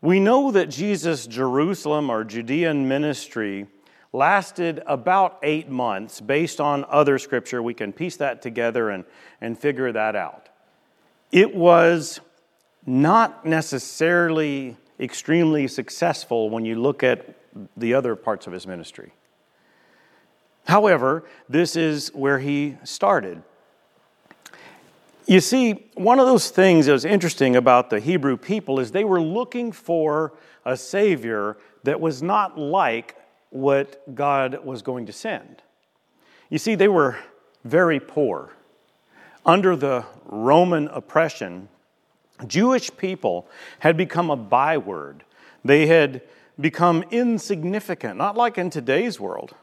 We 0.02 0.20
know 0.20 0.52
that 0.52 0.68
Jesus' 0.68 1.26
Jerusalem 1.26 2.12
or 2.12 2.24
Judean 2.24 2.88
ministry 2.88 3.66
lasted 4.14 4.84
about 4.86 5.40
eight 5.42 5.70
months. 5.70 6.22
Based 6.22 6.62
on 6.62 6.86
other 6.88 7.18
scripture, 7.18 7.64
we 7.64 7.74
can 7.74 7.92
piece 7.92 8.18
that 8.18 8.42
together 8.44 8.90
and, 8.92 9.06
and 9.42 9.58
figure 9.58 9.92
that 9.92 10.16
out. 10.16 10.50
It 11.32 11.56
was 11.56 12.20
not 12.86 13.46
necessarily 13.46 14.78
extremely 15.00 15.68
successful 15.68 16.50
when 16.50 16.66
you 16.66 16.76
look 16.80 17.04
at 17.04 17.36
the 17.76 17.94
other 17.94 18.16
parts 18.16 18.48
of 18.48 18.54
his 18.54 18.66
ministry. 18.66 19.12
However, 20.66 21.24
this 21.48 21.76
is 21.76 22.10
where 22.14 22.40
he 22.40 22.78
started. 22.84 23.42
You 25.26 25.42
see, 25.42 25.90
one 25.96 26.20
of 26.20 26.26
those 26.26 26.50
things 26.50 26.86
that 26.86 26.94
was 26.94 27.06
interesting 27.06 27.56
about 27.56 27.90
the 27.90 28.00
Hebrew 28.00 28.38
people 28.38 28.80
is 28.80 28.92
they 28.92 29.04
were 29.04 29.22
looking 29.22 29.72
for 29.72 30.34
a 30.66 30.78
Savior 30.78 31.58
that 31.84 32.00
was 32.00 32.24
not 32.24 32.58
like 32.58 33.16
what 33.50 34.16
God 34.16 34.64
was 34.66 34.82
going 34.82 35.06
to 35.06 35.14
send. 35.14 35.62
You 36.50 36.58
see, 36.58 36.76
they 36.76 36.88
were 36.88 37.18
very 37.64 38.00
poor. 38.00 38.54
Under 39.48 39.78
the 39.78 40.06
Roman 40.26 40.90
oppression, 40.90 41.70
Jewish 42.46 42.96
people 42.98 43.48
had 43.80 43.96
become 43.96 44.30
a 44.30 44.36
byword. 44.36 45.24
They 45.64 45.88
had 45.88 46.22
become 46.60 47.04
insignificant, 47.12 48.18
not 48.18 48.36
like 48.36 48.58
in 48.58 48.70
today's 48.70 49.20
world. 49.22 49.56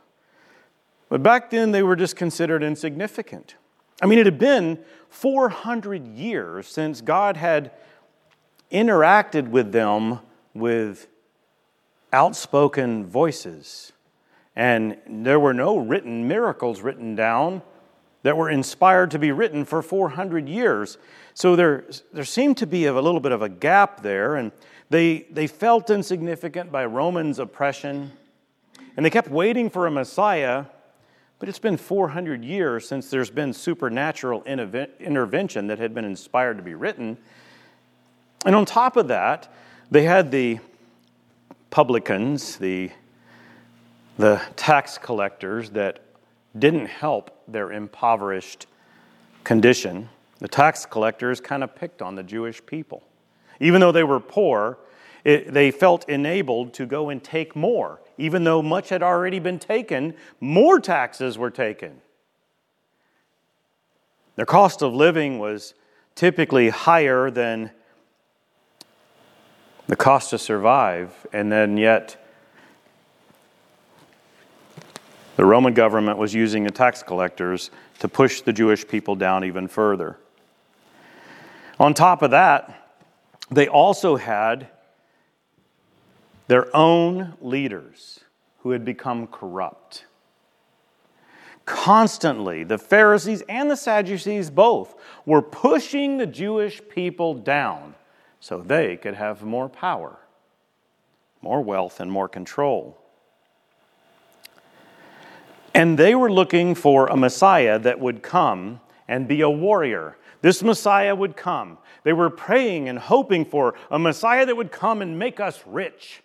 But 1.10 1.22
back 1.22 1.50
then, 1.50 1.70
they 1.70 1.82
were 1.82 1.96
just 1.96 2.16
considered 2.16 2.62
insignificant. 2.62 3.56
I 4.00 4.06
mean, 4.06 4.18
it 4.18 4.26
had 4.26 4.38
been 4.38 4.78
400 5.10 6.06
years 6.08 6.66
since 6.66 7.02
God 7.02 7.36
had 7.36 7.70
interacted 8.72 9.48
with 9.48 9.70
them 9.70 10.20
with 10.54 11.08
outspoken 12.12 13.06
voices. 13.06 13.92
And 14.56 14.96
there 15.06 15.38
were 15.38 15.54
no 15.54 15.76
written 15.76 16.26
miracles 16.26 16.80
written 16.80 17.14
down 17.14 17.62
that 18.24 18.36
were 18.36 18.50
inspired 18.50 19.12
to 19.12 19.18
be 19.18 19.30
written 19.30 19.64
for 19.64 19.80
400 19.80 20.48
years. 20.48 20.98
So 21.32 21.54
there, 21.54 21.84
there 22.12 22.24
seemed 22.24 22.56
to 22.56 22.66
be 22.66 22.86
a 22.86 22.92
little 22.92 23.20
bit 23.20 23.30
of 23.30 23.40
a 23.40 23.48
gap 23.48 24.02
there, 24.02 24.34
and 24.34 24.50
they, 24.90 25.26
they 25.30 25.46
felt 25.46 25.88
insignificant 25.88 26.72
by 26.72 26.84
Romans' 26.84 27.38
oppression. 27.38 28.10
And 28.96 29.06
they 29.06 29.10
kept 29.10 29.28
waiting 29.30 29.70
for 29.70 29.86
a 29.86 29.90
Messiah 29.90 30.64
but 31.44 31.48
it's 31.50 31.58
been 31.58 31.76
400 31.76 32.42
years 32.42 32.88
since 32.88 33.10
there's 33.10 33.28
been 33.28 33.52
supernatural 33.52 34.44
intervention 34.44 35.66
that 35.66 35.78
had 35.78 35.94
been 35.94 36.06
inspired 36.06 36.56
to 36.56 36.62
be 36.62 36.74
written. 36.74 37.18
And 38.46 38.54
on 38.54 38.64
top 38.64 38.96
of 38.96 39.08
that, 39.08 39.52
they 39.90 40.04
had 40.04 40.30
the 40.30 40.60
publicans, 41.70 42.56
the, 42.56 42.90
the 44.16 44.40
tax 44.56 44.96
collectors 44.96 45.70
that 45.72 46.02
didn't 46.58 46.86
help 46.86 47.33
their 47.48 47.72
impoverished 47.72 48.66
condition. 49.44 50.08
The 50.38 50.48
tax 50.48 50.86
collectors 50.86 51.40
kind 51.40 51.62
of 51.62 51.74
picked 51.74 52.02
on 52.02 52.14
the 52.14 52.22
Jewish 52.22 52.64
people. 52.64 53.02
Even 53.60 53.80
though 53.80 53.92
they 53.92 54.04
were 54.04 54.20
poor, 54.20 54.78
it, 55.24 55.52
they 55.52 55.70
felt 55.70 56.08
enabled 56.08 56.74
to 56.74 56.86
go 56.86 57.08
and 57.08 57.22
take 57.22 57.54
more 57.54 58.00
even 58.18 58.44
though 58.44 58.62
much 58.62 58.88
had 58.88 59.02
already 59.02 59.38
been 59.38 59.58
taken, 59.58 60.14
more 60.40 60.78
taxes 60.78 61.36
were 61.36 61.50
taken. 61.50 62.00
Their 64.36 64.46
cost 64.46 64.82
of 64.82 64.94
living 64.94 65.38
was 65.38 65.74
typically 66.14 66.68
higher 66.68 67.30
than 67.30 67.70
the 69.86 69.96
cost 69.96 70.30
to 70.30 70.38
survive, 70.38 71.26
and 71.32 71.50
then 71.52 71.76
yet 71.76 72.23
the 75.36 75.44
Roman 75.44 75.74
government 75.74 76.18
was 76.18 76.34
using 76.34 76.64
the 76.64 76.70
tax 76.70 77.02
collectors 77.02 77.70
to 77.98 78.08
push 78.08 78.40
the 78.40 78.52
Jewish 78.52 78.86
people 78.86 79.16
down 79.16 79.44
even 79.44 79.68
further. 79.68 80.18
On 81.78 81.92
top 81.92 82.22
of 82.22 82.30
that, 82.30 82.92
they 83.50 83.68
also 83.68 84.16
had 84.16 84.68
their 86.46 86.74
own 86.76 87.34
leaders 87.40 88.20
who 88.60 88.70
had 88.70 88.84
become 88.84 89.26
corrupt. 89.26 90.04
Constantly, 91.64 92.62
the 92.62 92.78
Pharisees 92.78 93.42
and 93.48 93.70
the 93.70 93.76
Sadducees 93.76 94.50
both 94.50 94.94
were 95.24 95.42
pushing 95.42 96.18
the 96.18 96.26
Jewish 96.26 96.80
people 96.88 97.34
down 97.34 97.94
so 98.38 98.58
they 98.58 98.96
could 98.96 99.14
have 99.14 99.42
more 99.42 99.70
power, 99.70 100.18
more 101.40 101.62
wealth, 101.62 102.00
and 102.00 102.12
more 102.12 102.28
control. 102.28 102.98
And 105.74 105.98
they 105.98 106.14
were 106.14 106.30
looking 106.30 106.74
for 106.74 107.08
a 107.08 107.16
Messiah 107.16 107.78
that 107.80 107.98
would 107.98 108.22
come 108.22 108.80
and 109.08 109.26
be 109.26 109.40
a 109.40 109.50
warrior. 109.50 110.16
This 110.40 110.62
Messiah 110.62 111.14
would 111.14 111.36
come. 111.36 111.78
They 112.04 112.12
were 112.12 112.30
praying 112.30 112.88
and 112.88 112.98
hoping 112.98 113.44
for 113.44 113.74
a 113.90 113.98
Messiah 113.98 114.46
that 114.46 114.56
would 114.56 114.70
come 114.70 115.02
and 115.02 115.18
make 115.18 115.40
us 115.40 115.62
rich 115.66 116.22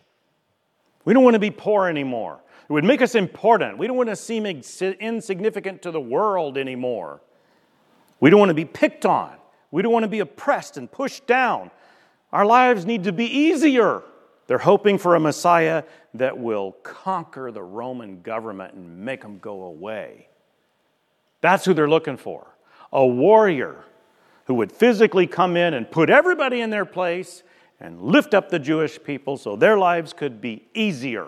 we 1.10 1.14
don't 1.14 1.24
want 1.24 1.34
to 1.34 1.40
be 1.40 1.50
poor 1.50 1.88
anymore. 1.88 2.40
It 2.70 2.72
would 2.72 2.84
make 2.84 3.02
us 3.02 3.16
important. 3.16 3.80
We 3.80 3.88
don't 3.88 3.98
want 3.98 4.10
to 4.10 4.16
seem 4.16 4.46
insignificant 4.46 5.82
to 5.82 5.90
the 5.90 6.00
world 6.00 6.56
anymore. 6.56 7.22
We 8.20 8.30
don't 8.30 8.40
want 8.40 8.50
to 8.50 8.56
be 8.56 8.66
picked 8.66 9.08
on. 9.08 9.36
We 9.72 9.82
don't 9.82 9.92
want 9.92 10.04
to 10.04 10.10
be 10.10 10.20
oppressed 10.20 10.78
and 10.78 10.92
pushed 10.92 11.26
down. 11.26 11.72
Our 12.32 12.46
lives 12.46 12.86
need 12.86 13.06
to 13.06 13.12
be 13.12 13.26
easier. 13.26 14.04
They're 14.50 14.58
hoping 14.58 14.98
for 14.98 15.14
a 15.14 15.20
Messiah 15.20 15.84
that 16.16 16.40
will 16.40 16.72
conquer 16.82 17.52
the 17.52 17.62
Roman 17.62 18.24
government 18.24 18.74
and 18.74 19.06
make 19.06 19.22
them 19.22 19.38
go 19.38 19.62
away. 19.62 20.28
That's 21.40 21.66
who 21.66 21.76
they're 21.76 21.88
looking 21.88 22.18
for 22.18 22.48
a 22.92 23.06
warrior 23.06 23.86
who 24.46 24.56
would 24.56 24.72
physically 24.72 25.28
come 25.28 25.56
in 25.56 25.76
and 25.76 25.92
put 25.92 26.10
everybody 26.10 26.62
in 26.62 26.72
their 26.72 26.84
place 26.84 27.44
and 27.80 28.02
lift 28.02 28.34
up 28.34 28.50
the 28.50 28.58
Jewish 28.58 28.98
people 29.04 29.38
so 29.38 29.56
their 29.56 29.78
lives 29.78 30.14
could 30.14 30.42
be 30.42 30.66
easier. 30.74 31.28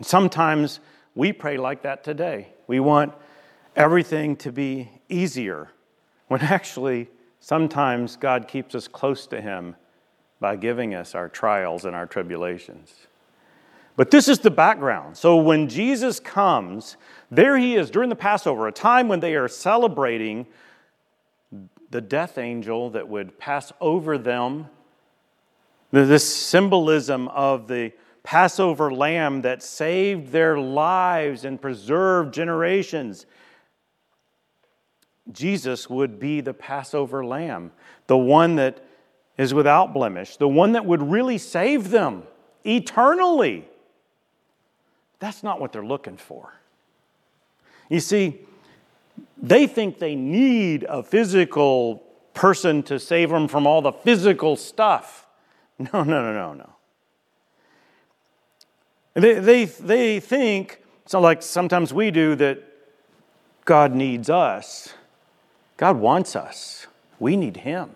Sometimes 0.00 0.80
we 1.14 1.30
pray 1.30 1.58
like 1.58 1.82
that 1.82 2.04
today. 2.04 2.48
We 2.68 2.80
want 2.80 3.12
everything 3.76 4.34
to 4.36 4.50
be 4.50 4.88
easier, 5.10 5.68
when 6.28 6.40
actually, 6.40 7.10
sometimes 7.38 8.16
God 8.16 8.48
keeps 8.48 8.74
us 8.74 8.88
close 8.88 9.26
to 9.26 9.42
Him 9.42 9.76
by 10.40 10.56
giving 10.56 10.94
us 10.94 11.14
our 11.14 11.28
trials 11.28 11.84
and 11.84 11.96
our 11.96 12.06
tribulations. 12.06 12.94
But 13.96 14.10
this 14.10 14.28
is 14.28 14.40
the 14.40 14.50
background. 14.50 15.16
So 15.16 15.36
when 15.36 15.68
Jesus 15.68 16.20
comes, 16.20 16.96
there 17.30 17.56
he 17.56 17.76
is 17.76 17.90
during 17.90 18.10
the 18.10 18.16
Passover, 18.16 18.68
a 18.68 18.72
time 18.72 19.08
when 19.08 19.20
they 19.20 19.34
are 19.34 19.48
celebrating 19.48 20.46
the 21.90 22.00
death 22.00 22.36
angel 22.36 22.90
that 22.90 23.08
would 23.08 23.38
pass 23.38 23.72
over 23.80 24.18
them. 24.18 24.66
This 25.92 26.30
symbolism 26.30 27.28
of 27.28 27.68
the 27.68 27.92
Passover 28.22 28.92
lamb 28.92 29.42
that 29.42 29.62
saved 29.62 30.32
their 30.32 30.58
lives 30.58 31.44
and 31.44 31.62
preserved 31.62 32.34
generations. 32.34 33.24
Jesus 35.32 35.88
would 35.88 36.18
be 36.18 36.40
the 36.40 36.52
Passover 36.52 37.24
lamb, 37.24 37.72
the 38.08 38.18
one 38.18 38.56
that 38.56 38.85
is 39.38 39.52
without 39.52 39.92
blemish, 39.92 40.36
the 40.36 40.48
one 40.48 40.72
that 40.72 40.86
would 40.86 41.02
really 41.02 41.38
save 41.38 41.90
them 41.90 42.22
eternally. 42.64 43.68
That's 45.18 45.42
not 45.42 45.60
what 45.60 45.72
they're 45.72 45.84
looking 45.84 46.16
for. 46.16 46.52
You 47.88 48.00
see, 48.00 48.40
they 49.36 49.66
think 49.66 49.98
they 49.98 50.14
need 50.14 50.84
a 50.88 51.02
physical 51.02 52.02
person 52.34 52.82
to 52.84 52.98
save 52.98 53.30
them 53.30 53.48
from 53.48 53.66
all 53.66 53.82
the 53.82 53.92
physical 53.92 54.56
stuff. 54.56 55.22
No, 55.78 56.02
no, 56.02 56.22
no, 56.22 56.32
no, 56.32 56.54
no. 56.54 56.70
They, 59.12 59.34
they, 59.34 59.64
they 59.66 60.20
think, 60.20 60.82
so 61.04 61.20
like 61.20 61.42
sometimes 61.42 61.92
we 61.92 62.10
do, 62.10 62.34
that 62.36 62.62
God 63.66 63.94
needs 63.94 64.30
us. 64.30 64.94
God 65.76 65.98
wants 65.98 66.34
us. 66.34 66.86
We 67.18 67.36
need 67.36 67.58
Him. 67.58 67.90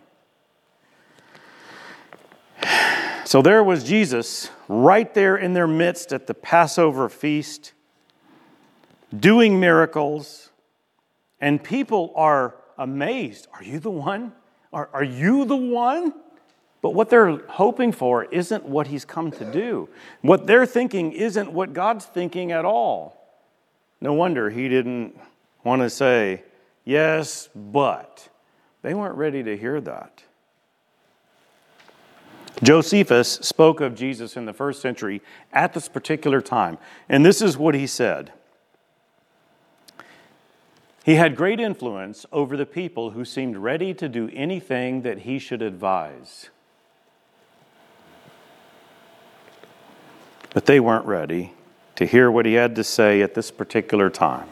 So 3.31 3.43
there 3.43 3.63
was 3.63 3.85
Jesus 3.85 4.51
right 4.67 5.15
there 5.15 5.37
in 5.37 5.53
their 5.53 5.69
midst 5.69 6.13
at 6.13 6.27
the 6.27 6.35
Passover 6.35 7.09
feast, 7.09 7.75
doing 9.17 9.61
miracles, 9.61 10.51
and 11.41 11.63
people 11.63 12.13
are 12.17 12.57
amazed. 12.77 13.47
Are 13.53 13.63
you 13.63 13.79
the 13.79 13.89
one? 13.89 14.33
Are, 14.73 14.91
are 14.93 15.05
you 15.05 15.45
the 15.45 15.55
one? 15.55 16.13
But 16.83 16.91
what 16.91 17.09
they're 17.09 17.37
hoping 17.47 17.93
for 17.93 18.25
isn't 18.25 18.65
what 18.65 18.89
he's 18.89 19.05
come 19.05 19.31
to 19.31 19.45
do. 19.45 19.89
What 20.23 20.49
they're 20.49 20.67
thinking 20.67 21.13
isn't 21.13 21.53
what 21.53 21.73
God's 21.73 22.07
thinking 22.07 22.51
at 22.51 22.65
all. 22.65 23.33
No 24.01 24.13
wonder 24.13 24.51
he 24.51 24.69
didn't 24.69 25.17
want 25.63 25.83
to 25.83 25.89
say, 25.89 26.43
yes, 26.85 27.49
but. 27.55 28.29
They 28.83 28.93
weren't 28.93 29.15
ready 29.15 29.45
to 29.45 29.57
hear 29.57 29.81
that. 29.83 30.25
Josephus 32.63 33.35
spoke 33.43 33.81
of 33.81 33.95
Jesus 33.95 34.37
in 34.37 34.45
the 34.45 34.53
first 34.53 34.83
century 34.83 35.23
at 35.53 35.73
this 35.73 35.89
particular 35.89 36.41
time, 36.41 36.79
and 37.09 37.25
this 37.25 37.41
is 37.41 37.57
what 37.57 37.75
he 37.75 37.87
said. 37.87 38.33
He 41.05 41.15
had 41.15 41.35
great 41.35 41.59
influence 41.59 42.27
over 42.31 42.57
the 42.57 42.67
people 42.67 43.13
who 43.13 43.25
seemed 43.25 43.57
ready 43.57 43.95
to 43.95 44.09
do 44.09 44.31
anything 44.35 45.03
that 45.03 45.21
he 45.21 45.39
should 45.39 45.63
advise. 45.63 46.51
But 50.53 50.67
they 50.67 50.81
weren't 50.81 51.07
ready 51.07 51.55
to 51.97 52.05
hear 52.05 52.31
what 52.31 52.45
he 52.45 52.55
had 52.55 52.77
to 52.77 52.85
say 52.85 53.23
at 53.23 53.35
this 53.35 53.51
particular 53.51 54.11
time. 54.11 54.49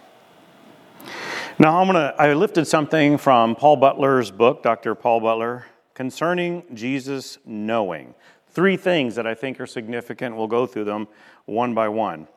Now, 1.58 1.80
I'm 1.80 1.86
gonna, 1.88 2.14
I 2.18 2.32
lifted 2.34 2.66
something 2.66 3.18
from 3.18 3.56
Paul 3.56 3.76
Butler's 3.76 4.30
book, 4.30 4.62
Dr. 4.62 4.94
Paul 4.94 5.20
Butler, 5.20 5.66
concerning 5.98 6.62
Jesus 6.74 7.38
knowing. 7.44 8.14
Three 8.46 8.76
things 8.76 9.16
that 9.16 9.26
I 9.26 9.34
think 9.34 9.58
are 9.58 9.66
significant. 9.66 10.36
We'll 10.36 10.46
go 10.46 10.64
through 10.64 10.84
them 10.84 11.08
one 11.44 11.74
by 11.74 11.88
one. 11.88 12.28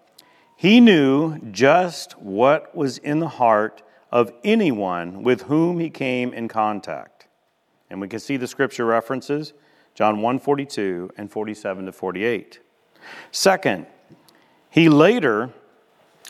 He 0.58 0.80
knew 0.80 1.38
just 1.51 2.20
what 2.20 2.75
was 2.75 2.98
in 2.98 3.20
the 3.20 3.27
heart 3.27 3.84
of 4.12 4.34
anyone 4.44 5.22
with 5.22 5.44
whom 5.44 5.80
he 5.80 5.91
came 5.91 6.34
in 6.34 6.48
contact. 6.48 7.27
And 7.91 8.01
we 8.01 8.08
can 8.08 8.20
see 8.20 8.36
the 8.36 8.48
scripture 8.48 8.84
references, 8.84 9.53
John 9.94 10.22
1:42 10.22 11.12
and 11.15 11.32
47 11.32 11.86
to 11.86 11.91
48. 11.91 12.62
Second, 13.30 13.86
he 14.72 14.89
later 14.89 15.51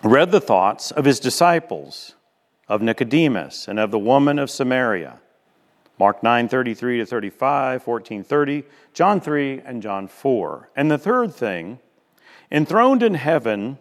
read 0.03 0.31
the 0.33 0.41
thoughts 0.41 0.91
of 0.91 1.05
his 1.05 1.21
disciples, 1.21 2.15
of 2.67 2.81
Nicodemus, 2.81 3.69
and 3.69 3.79
of 3.79 3.89
the 3.89 3.99
woman 3.99 4.37
of 4.37 4.49
Samaria. 4.49 5.21
Mark 6.01 6.23
9, 6.23 6.47
33 6.49 6.97
to 6.97 7.05
35, 7.05 7.83
14, 7.83 8.23
30, 8.23 8.63
John 8.91 9.21
3, 9.21 9.61
and 9.63 9.83
John 9.83 10.07
4. 10.07 10.71
And 10.75 10.89
the 10.89 10.97
third 10.97 11.31
thing, 11.31 11.77
enthroned 12.51 13.03
in 13.03 13.13
heaven, 13.13 13.77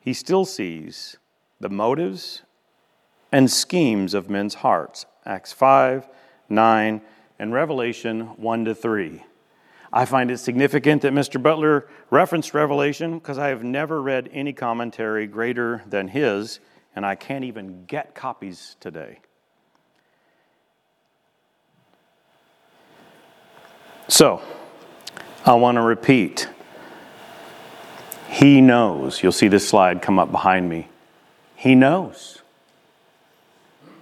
he 0.00 0.12
still 0.12 0.44
sees 0.44 1.16
the 1.60 1.68
motives 1.68 2.42
and 3.30 3.48
schemes 3.48 4.12
of 4.12 4.28
men's 4.28 4.54
hearts. 4.54 5.06
Acts 5.24 5.52
5, 5.52 6.08
9, 6.48 7.00
and 7.38 7.52
Revelation 7.52 8.22
1 8.36 8.64
to 8.64 8.74
3. 8.74 9.22
I 9.92 10.06
find 10.06 10.32
it 10.32 10.38
significant 10.38 11.02
that 11.02 11.12
Mr. 11.12 11.40
Butler 11.40 11.86
referenced 12.10 12.54
Revelation 12.54 13.20
because 13.20 13.38
I 13.38 13.50
have 13.50 13.62
never 13.62 14.02
read 14.02 14.28
any 14.32 14.52
commentary 14.52 15.28
greater 15.28 15.84
than 15.86 16.08
his, 16.08 16.58
and 16.96 17.06
I 17.06 17.14
can't 17.14 17.44
even 17.44 17.84
get 17.84 18.16
copies 18.16 18.74
today. 18.80 19.20
So, 24.08 24.42
I 25.46 25.54
want 25.54 25.76
to 25.76 25.82
repeat. 25.82 26.48
He 28.28 28.60
knows. 28.60 29.22
You'll 29.22 29.32
see 29.32 29.48
this 29.48 29.66
slide 29.66 30.02
come 30.02 30.18
up 30.18 30.30
behind 30.30 30.68
me. 30.68 30.88
He 31.56 31.74
knows. 31.74 32.42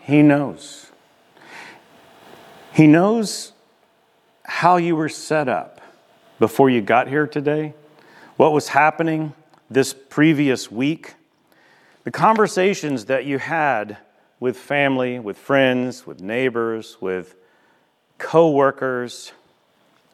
He 0.00 0.22
knows. 0.22 0.90
He 2.72 2.86
knows 2.86 3.52
how 4.42 4.76
you 4.76 4.96
were 4.96 5.08
set 5.08 5.48
up 5.48 5.80
before 6.38 6.68
you 6.68 6.80
got 6.80 7.06
here 7.06 7.26
today, 7.26 7.72
what 8.36 8.52
was 8.52 8.68
happening 8.68 9.32
this 9.70 9.94
previous 9.94 10.70
week, 10.70 11.14
the 12.02 12.10
conversations 12.10 13.04
that 13.04 13.24
you 13.24 13.38
had 13.38 13.96
with 14.40 14.56
family, 14.56 15.20
with 15.20 15.38
friends, 15.38 16.04
with 16.04 16.20
neighbors, 16.20 16.96
with 17.00 17.36
co-workers 18.18 19.32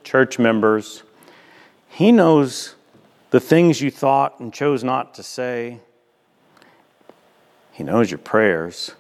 church 0.09 0.38
members. 0.38 1.03
He 1.87 2.12
knows 2.12 2.77
the 3.29 3.40
things 3.40 3.83
you 3.83 3.90
thought 3.90 4.40
and 4.40 4.55
chose 4.55 4.83
not 4.83 5.12
to 5.14 5.23
say. 5.23 5.81
He 7.73 7.85
knows 7.85 8.11
your 8.11 8.16
prayers. 8.16 8.92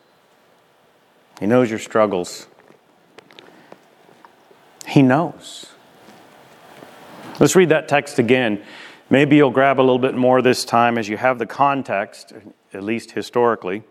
He 1.40 1.46
knows 1.46 1.70
your 1.70 1.78
struggles. 1.78 2.46
He 4.86 5.00
knows. 5.00 5.68
Let's 7.40 7.56
read 7.56 7.70
that 7.70 7.88
text 7.88 8.18
again. 8.18 8.62
Maybe 9.08 9.36
you'll 9.36 9.50
grab 9.50 9.80
a 9.80 9.80
little 9.80 9.98
bit 9.98 10.14
more 10.14 10.42
this 10.42 10.66
time 10.66 10.98
as 10.98 11.08
you 11.08 11.16
have 11.16 11.38
the 11.38 11.46
context, 11.46 12.34
at 12.74 12.82
least 12.82 13.12
historically. 13.12 13.82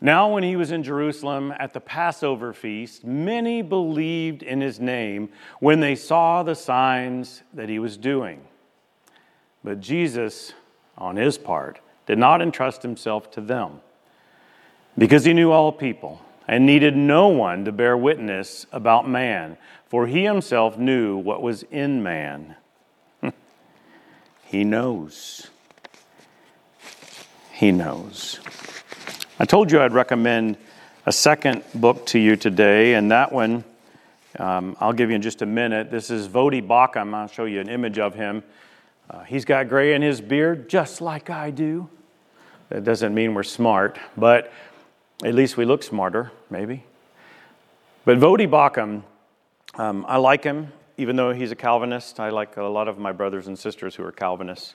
Now, 0.00 0.32
when 0.32 0.44
he 0.44 0.54
was 0.54 0.70
in 0.70 0.84
Jerusalem 0.84 1.52
at 1.58 1.72
the 1.72 1.80
Passover 1.80 2.52
feast, 2.52 3.04
many 3.04 3.62
believed 3.62 4.44
in 4.44 4.60
his 4.60 4.78
name 4.78 5.28
when 5.58 5.80
they 5.80 5.96
saw 5.96 6.44
the 6.44 6.54
signs 6.54 7.42
that 7.52 7.68
he 7.68 7.80
was 7.80 7.96
doing. 7.96 8.46
But 9.64 9.80
Jesus, 9.80 10.52
on 10.96 11.16
his 11.16 11.36
part, 11.36 11.80
did 12.06 12.18
not 12.18 12.40
entrust 12.40 12.82
himself 12.82 13.30
to 13.32 13.40
them 13.40 13.80
because 14.96 15.24
he 15.24 15.32
knew 15.32 15.50
all 15.50 15.72
people 15.72 16.22
and 16.46 16.64
needed 16.64 16.96
no 16.96 17.28
one 17.28 17.64
to 17.64 17.72
bear 17.72 17.96
witness 17.96 18.66
about 18.72 19.08
man, 19.08 19.58
for 19.86 20.06
he 20.06 20.24
himself 20.24 20.78
knew 20.78 21.16
what 21.16 21.42
was 21.42 21.64
in 21.64 22.02
man. 22.02 22.54
he 24.44 24.62
knows. 24.62 25.48
He 27.52 27.72
knows. 27.72 28.38
I 29.40 29.44
told 29.44 29.70
you 29.70 29.80
I'd 29.80 29.92
recommend 29.92 30.56
a 31.06 31.12
second 31.12 31.62
book 31.72 32.04
to 32.06 32.18
you 32.18 32.34
today, 32.34 32.94
and 32.94 33.12
that 33.12 33.30
one 33.30 33.62
um, 34.36 34.76
I'll 34.80 34.92
give 34.92 35.10
you 35.10 35.14
in 35.14 35.22
just 35.22 35.42
a 35.42 35.46
minute. 35.46 35.92
This 35.92 36.10
is 36.10 36.26
Voddie 36.26 36.66
Baucham. 36.66 37.14
I'll 37.14 37.28
show 37.28 37.44
you 37.44 37.60
an 37.60 37.68
image 37.68 38.00
of 38.00 38.16
him. 38.16 38.42
Uh, 39.08 39.22
he's 39.22 39.44
got 39.44 39.68
gray 39.68 39.94
in 39.94 40.02
his 40.02 40.20
beard, 40.20 40.68
just 40.68 41.00
like 41.00 41.30
I 41.30 41.52
do. 41.52 41.88
That 42.70 42.82
doesn't 42.82 43.14
mean 43.14 43.32
we're 43.32 43.44
smart, 43.44 43.96
but 44.16 44.52
at 45.22 45.34
least 45.34 45.56
we 45.56 45.64
look 45.64 45.84
smarter, 45.84 46.32
maybe. 46.50 46.82
But 48.04 48.18
Voddie 48.18 48.50
Baucham, 48.50 49.04
um, 49.80 50.04
I 50.08 50.16
like 50.16 50.42
him, 50.42 50.72
even 50.96 51.14
though 51.14 51.32
he's 51.32 51.52
a 51.52 51.56
Calvinist. 51.56 52.18
I 52.18 52.30
like 52.30 52.56
a 52.56 52.64
lot 52.64 52.88
of 52.88 52.98
my 52.98 53.12
brothers 53.12 53.46
and 53.46 53.56
sisters 53.56 53.94
who 53.94 54.02
are 54.02 54.10
Calvinists. 54.10 54.74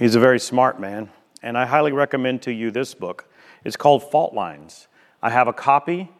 He's 0.00 0.16
a 0.16 0.20
very 0.20 0.40
smart 0.40 0.80
man 0.80 1.10
and 1.42 1.58
I 1.58 1.66
highly 1.66 1.92
recommend 1.92 2.42
to 2.42 2.52
you 2.52 2.70
this 2.70 2.94
book. 2.94 3.26
It's 3.64 3.76
called 3.76 4.10
Fault 4.10 4.34
Lines. 4.34 4.88
I 5.22 5.30
have 5.30 5.48
a 5.48 5.52
copy, 5.52 6.10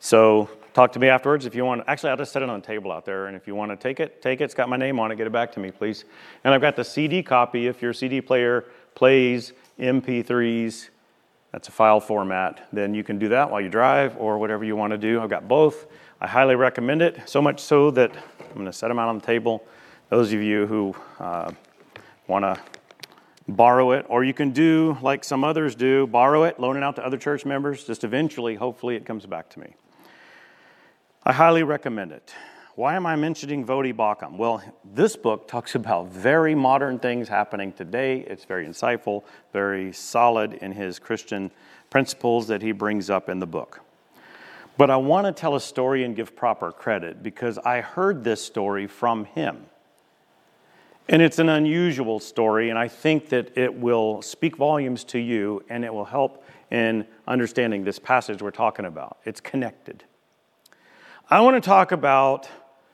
so 0.00 0.48
talk 0.72 0.92
to 0.92 0.98
me 0.98 1.08
afterwards 1.08 1.46
if 1.46 1.54
you 1.54 1.64
want. 1.64 1.84
Actually, 1.86 2.10
I'll 2.10 2.16
just 2.16 2.32
set 2.32 2.42
it 2.42 2.48
on 2.48 2.60
the 2.60 2.66
table 2.66 2.90
out 2.90 3.04
there, 3.04 3.26
and 3.26 3.36
if 3.36 3.46
you 3.46 3.54
want 3.54 3.70
to 3.70 3.76
take 3.76 4.00
it, 4.00 4.20
take 4.20 4.40
it. 4.40 4.44
It's 4.44 4.54
got 4.54 4.68
my 4.68 4.76
name 4.76 4.98
on 4.98 5.12
it. 5.12 5.16
Get 5.16 5.26
it 5.26 5.32
back 5.32 5.52
to 5.52 5.60
me, 5.60 5.70
please. 5.70 6.04
And 6.42 6.52
I've 6.52 6.60
got 6.60 6.76
the 6.76 6.84
CD 6.84 7.22
copy 7.22 7.66
if 7.66 7.80
your 7.80 7.92
CD 7.92 8.20
player 8.20 8.64
plays 8.94 9.52
MP3s. 9.78 10.90
That's 11.52 11.68
a 11.68 11.72
file 11.72 12.00
format. 12.00 12.66
Then 12.72 12.94
you 12.94 13.04
can 13.04 13.18
do 13.18 13.28
that 13.28 13.48
while 13.50 13.60
you 13.60 13.68
drive 13.68 14.16
or 14.18 14.38
whatever 14.38 14.64
you 14.64 14.74
want 14.74 14.90
to 14.90 14.98
do. 14.98 15.20
I've 15.20 15.30
got 15.30 15.46
both. 15.46 15.86
I 16.20 16.26
highly 16.26 16.56
recommend 16.56 17.02
it, 17.02 17.28
so 17.28 17.40
much 17.40 17.60
so 17.60 17.92
that 17.92 18.10
I'm 18.40 18.54
going 18.54 18.66
to 18.66 18.72
set 18.72 18.88
them 18.88 18.98
out 18.98 19.08
on 19.08 19.18
the 19.18 19.24
table. 19.24 19.64
Those 20.08 20.32
of 20.32 20.42
you 20.42 20.66
who 20.66 20.96
uh, 21.20 21.52
want 22.26 22.44
to 22.44 22.60
borrow 23.48 23.92
it, 23.92 24.06
or 24.08 24.24
you 24.24 24.34
can 24.34 24.50
do 24.50 24.96
like 25.02 25.24
some 25.24 25.44
others 25.44 25.74
do 25.74 26.06
borrow 26.06 26.44
it, 26.44 26.58
loan 26.58 26.76
it 26.76 26.82
out 26.82 26.96
to 26.96 27.04
other 27.04 27.18
church 27.18 27.44
members. 27.44 27.84
Just 27.84 28.04
eventually, 28.04 28.54
hopefully, 28.54 28.96
it 28.96 29.04
comes 29.04 29.26
back 29.26 29.50
to 29.50 29.60
me. 29.60 29.74
I 31.24 31.32
highly 31.32 31.62
recommend 31.62 32.12
it. 32.12 32.34
Why 32.76 32.96
am 32.96 33.06
I 33.06 33.14
mentioning 33.14 33.64
Voddie 33.64 33.94
Baucham? 33.94 34.36
Well, 34.36 34.60
this 34.84 35.14
book 35.14 35.46
talks 35.46 35.76
about 35.76 36.08
very 36.08 36.56
modern 36.56 36.98
things 36.98 37.28
happening 37.28 37.72
today. 37.72 38.20
It's 38.26 38.44
very 38.44 38.66
insightful, 38.66 39.22
very 39.52 39.92
solid 39.92 40.54
in 40.54 40.72
his 40.72 40.98
Christian 40.98 41.52
principles 41.88 42.48
that 42.48 42.62
he 42.62 42.72
brings 42.72 43.10
up 43.10 43.28
in 43.28 43.38
the 43.38 43.46
book. 43.46 43.80
But 44.76 44.90
I 44.90 44.96
want 44.96 45.26
to 45.26 45.32
tell 45.32 45.54
a 45.54 45.60
story 45.60 46.02
and 46.02 46.16
give 46.16 46.34
proper 46.34 46.72
credit 46.72 47.22
because 47.22 47.58
I 47.58 47.80
heard 47.80 48.24
this 48.24 48.42
story 48.42 48.88
from 48.88 49.24
him. 49.24 49.66
And 51.08 51.20
it's 51.20 51.38
an 51.38 51.50
unusual 51.50 52.18
story, 52.18 52.70
and 52.70 52.78
I 52.78 52.88
think 52.88 53.28
that 53.28 53.56
it 53.58 53.74
will 53.74 54.22
speak 54.22 54.56
volumes 54.56 55.04
to 55.04 55.18
you 55.18 55.62
and 55.68 55.84
it 55.84 55.92
will 55.92 56.06
help 56.06 56.44
in 56.70 57.06
understanding 57.26 57.84
this 57.84 57.98
passage 57.98 58.40
we're 58.40 58.50
talking 58.50 58.86
about. 58.86 59.18
It's 59.24 59.40
connected. 59.40 60.04
I 61.28 61.40
want 61.40 61.62
to 61.62 61.66
talk 61.66 61.92
about 61.92 62.48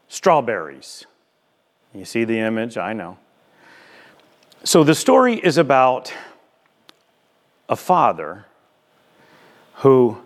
strawberries. 0.08 1.06
You 1.94 2.04
see 2.04 2.24
the 2.24 2.38
image? 2.38 2.76
I 2.76 2.92
know. 2.92 3.18
So 4.64 4.84
the 4.84 4.94
story 4.94 5.34
is 5.34 5.56
about 5.56 6.12
a 7.68 7.76
father 7.76 8.46
who 9.76 10.18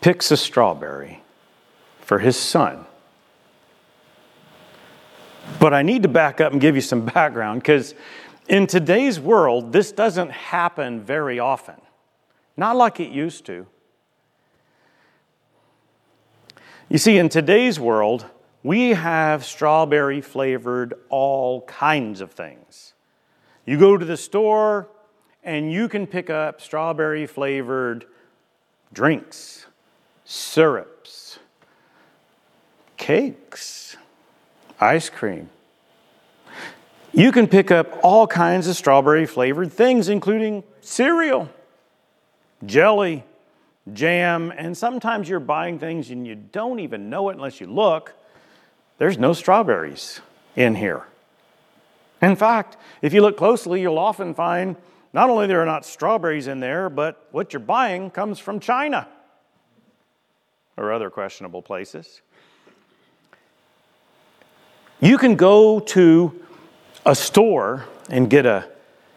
picks 0.00 0.30
a 0.30 0.36
strawberry 0.36 1.22
for 2.00 2.18
his 2.18 2.38
son. 2.38 2.86
But 5.58 5.72
I 5.72 5.82
need 5.82 6.02
to 6.02 6.08
back 6.08 6.40
up 6.40 6.52
and 6.52 6.60
give 6.60 6.74
you 6.74 6.80
some 6.80 7.04
background 7.14 7.62
because 7.62 7.94
in 8.48 8.66
today's 8.66 9.18
world, 9.18 9.72
this 9.72 9.92
doesn't 9.92 10.30
happen 10.30 11.00
very 11.00 11.38
often. 11.38 11.80
Not 12.56 12.76
like 12.76 13.00
it 13.00 13.10
used 13.10 13.44
to. 13.46 13.66
You 16.88 16.98
see, 16.98 17.18
in 17.18 17.28
today's 17.28 17.80
world, 17.80 18.26
we 18.62 18.90
have 18.90 19.44
strawberry 19.44 20.20
flavored 20.20 20.94
all 21.08 21.62
kinds 21.62 22.20
of 22.20 22.32
things. 22.32 22.94
You 23.64 23.78
go 23.78 23.96
to 23.96 24.04
the 24.04 24.16
store 24.16 24.88
and 25.42 25.72
you 25.72 25.88
can 25.88 26.06
pick 26.06 26.30
up 26.30 26.60
strawberry 26.60 27.26
flavored 27.26 28.06
drinks, 28.92 29.66
syrups, 30.24 31.38
cakes, 32.96 33.96
ice 34.80 35.10
cream. 35.10 35.50
You 37.12 37.32
can 37.32 37.46
pick 37.46 37.70
up 37.70 38.00
all 38.02 38.26
kinds 38.26 38.66
of 38.66 38.76
strawberry 38.76 39.26
flavored 39.26 39.72
things, 39.72 40.08
including 40.08 40.64
cereal, 40.80 41.48
jelly, 42.64 43.24
jam, 43.92 44.52
and 44.56 44.76
sometimes 44.76 45.28
you're 45.28 45.40
buying 45.40 45.78
things 45.78 46.10
and 46.10 46.26
you 46.26 46.34
don't 46.34 46.80
even 46.80 47.08
know 47.08 47.30
it 47.30 47.34
unless 47.34 47.60
you 47.60 47.66
look. 47.66 48.12
There's 48.98 49.18
no 49.18 49.32
strawberries 49.32 50.20
in 50.56 50.74
here. 50.74 51.06
In 52.20 52.36
fact, 52.36 52.76
if 53.02 53.12
you 53.12 53.22
look 53.22 53.36
closely, 53.36 53.80
you'll 53.80 53.98
often 53.98 54.34
find 54.34 54.76
not 55.12 55.30
only 55.30 55.46
there 55.46 55.62
are 55.62 55.66
not 55.66 55.84
strawberries 55.84 56.46
in 56.46 56.60
there, 56.60 56.90
but 56.90 57.26
what 57.30 57.52
you're 57.52 57.60
buying 57.60 58.10
comes 58.10 58.38
from 58.38 58.60
China 58.60 59.08
or 60.76 60.92
other 60.92 61.10
questionable 61.10 61.62
places. 61.62 62.20
You 65.00 65.18
can 65.18 65.36
go 65.36 65.80
to 65.80 66.42
a 67.04 67.14
store 67.14 67.84
and 68.08 68.30
get 68.30 68.46
a, 68.46 68.66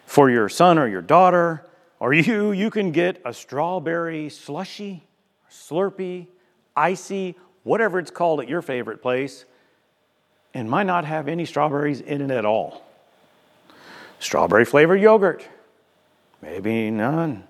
for 0.06 0.30
your 0.30 0.50
son 0.50 0.78
or 0.78 0.90
your 0.90 1.02
daughter, 1.02 1.66
or 2.00 2.14
you, 2.14 2.52
you 2.52 2.70
can 2.70 2.92
get 2.92 3.22
a 3.24 3.34
strawberry 3.34 4.30
slushy, 4.30 5.04
slurpee, 5.50 6.28
icy, 6.76 7.36
whatever 7.64 7.98
it's 7.98 8.12
called 8.12 8.42
at 8.42 8.50
your 8.50 8.62
favorite 8.62 9.02
place, 9.02 9.46
and 10.54 10.70
might 10.70 10.86
not 10.86 11.06
have 11.06 11.30
any 11.30 11.46
strawberries 11.46 12.02
in 12.02 12.22
it 12.22 12.32
at 12.32 12.46
all. 12.46 12.84
Strawberry 14.20 14.66
flavored 14.66 15.00
yogurt, 15.00 15.48
maybe 16.42 16.92
none. 16.92 17.46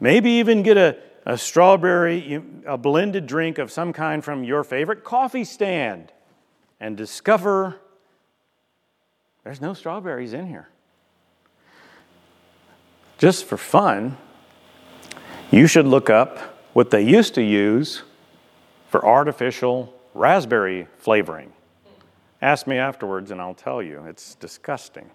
Maybe 0.00 0.30
even 0.30 0.62
get 0.62 0.78
a, 0.78 0.96
a 1.26 1.36
strawberry, 1.36 2.42
a 2.66 2.78
blended 2.78 3.26
drink 3.26 3.58
of 3.58 3.70
some 3.70 3.92
kind 3.92 4.24
from 4.24 4.44
your 4.44 4.64
favorite 4.64 5.04
coffee 5.04 5.44
stand 5.44 6.12
and 6.80 6.96
discover 6.96 7.76
there's 9.44 9.60
no 9.60 9.74
strawberries 9.74 10.32
in 10.32 10.46
here 10.46 10.68
just 13.18 13.46
for 13.46 13.56
fun, 13.56 14.16
you 15.50 15.66
should 15.66 15.86
look 15.86 16.10
up 16.10 16.38
what 16.72 16.90
they 16.90 17.02
used 17.02 17.34
to 17.34 17.42
use 17.42 18.02
for 18.88 19.04
artificial 19.04 19.92
raspberry 20.14 20.86
flavoring. 20.98 21.52
Ask 22.42 22.66
me 22.66 22.76
afterwards 22.76 23.30
and 23.30 23.40
I'll 23.40 23.54
tell 23.54 23.82
you. 23.82 24.04
It's 24.06 24.34
disgusting. 24.34 25.10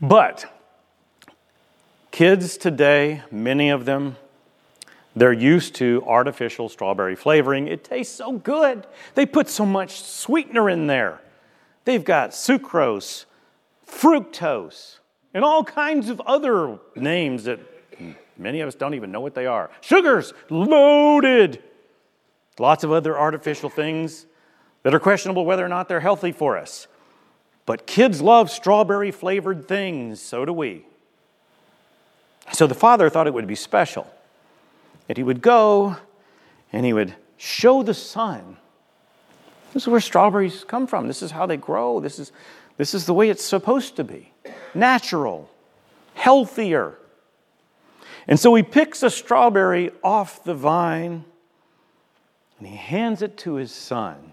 But 0.00 0.46
kids 2.10 2.56
today, 2.56 3.22
many 3.30 3.68
of 3.68 3.84
them, 3.84 4.16
they're 5.14 5.32
used 5.32 5.74
to 5.76 6.02
artificial 6.06 6.68
strawberry 6.68 7.14
flavoring. 7.14 7.68
It 7.68 7.84
tastes 7.84 8.14
so 8.14 8.32
good. 8.32 8.86
They 9.14 9.26
put 9.26 9.48
so 9.48 9.66
much 9.66 10.00
sweetener 10.00 10.70
in 10.70 10.86
there. 10.86 11.20
They've 11.84 12.04
got 12.04 12.30
sucrose, 12.30 13.26
fructose, 13.86 14.98
and 15.34 15.44
all 15.44 15.64
kinds 15.64 16.08
of 16.08 16.20
other 16.22 16.78
names 16.94 17.44
that 17.44 17.60
many 18.38 18.60
of 18.60 18.68
us 18.68 18.74
don't 18.74 18.94
even 18.94 19.12
know 19.12 19.20
what 19.20 19.34
they 19.34 19.46
are. 19.46 19.70
Sugars, 19.80 20.32
loaded. 20.48 21.62
Lots 22.58 22.84
of 22.84 22.92
other 22.92 23.18
artificial 23.18 23.68
things 23.68 24.26
that 24.82 24.94
are 24.94 25.00
questionable 25.00 25.44
whether 25.44 25.64
or 25.64 25.68
not 25.68 25.88
they're 25.88 26.00
healthy 26.00 26.32
for 26.32 26.56
us. 26.56 26.86
But 27.66 27.86
kids 27.86 28.20
love 28.20 28.50
strawberry 28.50 29.10
flavored 29.10 29.68
things, 29.68 30.20
so 30.20 30.44
do 30.44 30.52
we. 30.52 30.84
So 32.52 32.66
the 32.66 32.74
father 32.74 33.08
thought 33.08 33.26
it 33.26 33.34
would 33.34 33.46
be 33.46 33.54
special. 33.54 34.12
That 35.08 35.16
he 35.16 35.22
would 35.22 35.42
go 35.42 35.96
and 36.72 36.86
he 36.86 36.92
would 36.92 37.14
show 37.36 37.82
the 37.82 37.94
son 37.94 38.56
this 39.72 39.84
is 39.84 39.88
where 39.88 40.00
strawberries 40.00 40.64
come 40.64 40.86
from. 40.86 41.08
This 41.08 41.22
is 41.22 41.30
how 41.30 41.46
they 41.46 41.56
grow. 41.56 42.00
This 42.00 42.18
is, 42.18 42.32
this 42.76 42.94
is 42.94 43.06
the 43.06 43.14
way 43.14 43.30
it's 43.30 43.44
supposed 43.44 43.96
to 43.96 44.04
be 44.04 44.32
natural, 44.74 45.50
healthier. 46.14 46.98
And 48.28 48.38
so 48.38 48.54
he 48.54 48.62
picks 48.62 49.02
a 49.02 49.10
strawberry 49.10 49.90
off 50.04 50.44
the 50.44 50.54
vine 50.54 51.24
and 52.58 52.68
he 52.68 52.76
hands 52.76 53.22
it 53.22 53.36
to 53.38 53.54
his 53.54 53.72
son. 53.72 54.32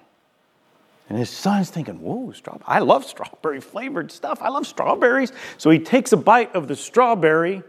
And 1.08 1.18
his 1.18 1.30
son's 1.30 1.72
thinking, 1.72 2.02
Whoa, 2.02 2.32
strawberry. 2.34 2.66
I 2.68 2.80
love 2.80 3.06
strawberry 3.06 3.62
flavored 3.62 4.12
stuff. 4.12 4.42
I 4.42 4.50
love 4.50 4.68
strawberries. 4.68 5.32
So 5.58 5.70
he 5.70 5.80
takes 5.80 6.12
a 6.12 6.18
bite 6.18 6.54
of 6.54 6.68
the 6.68 6.76
strawberry 6.76 7.64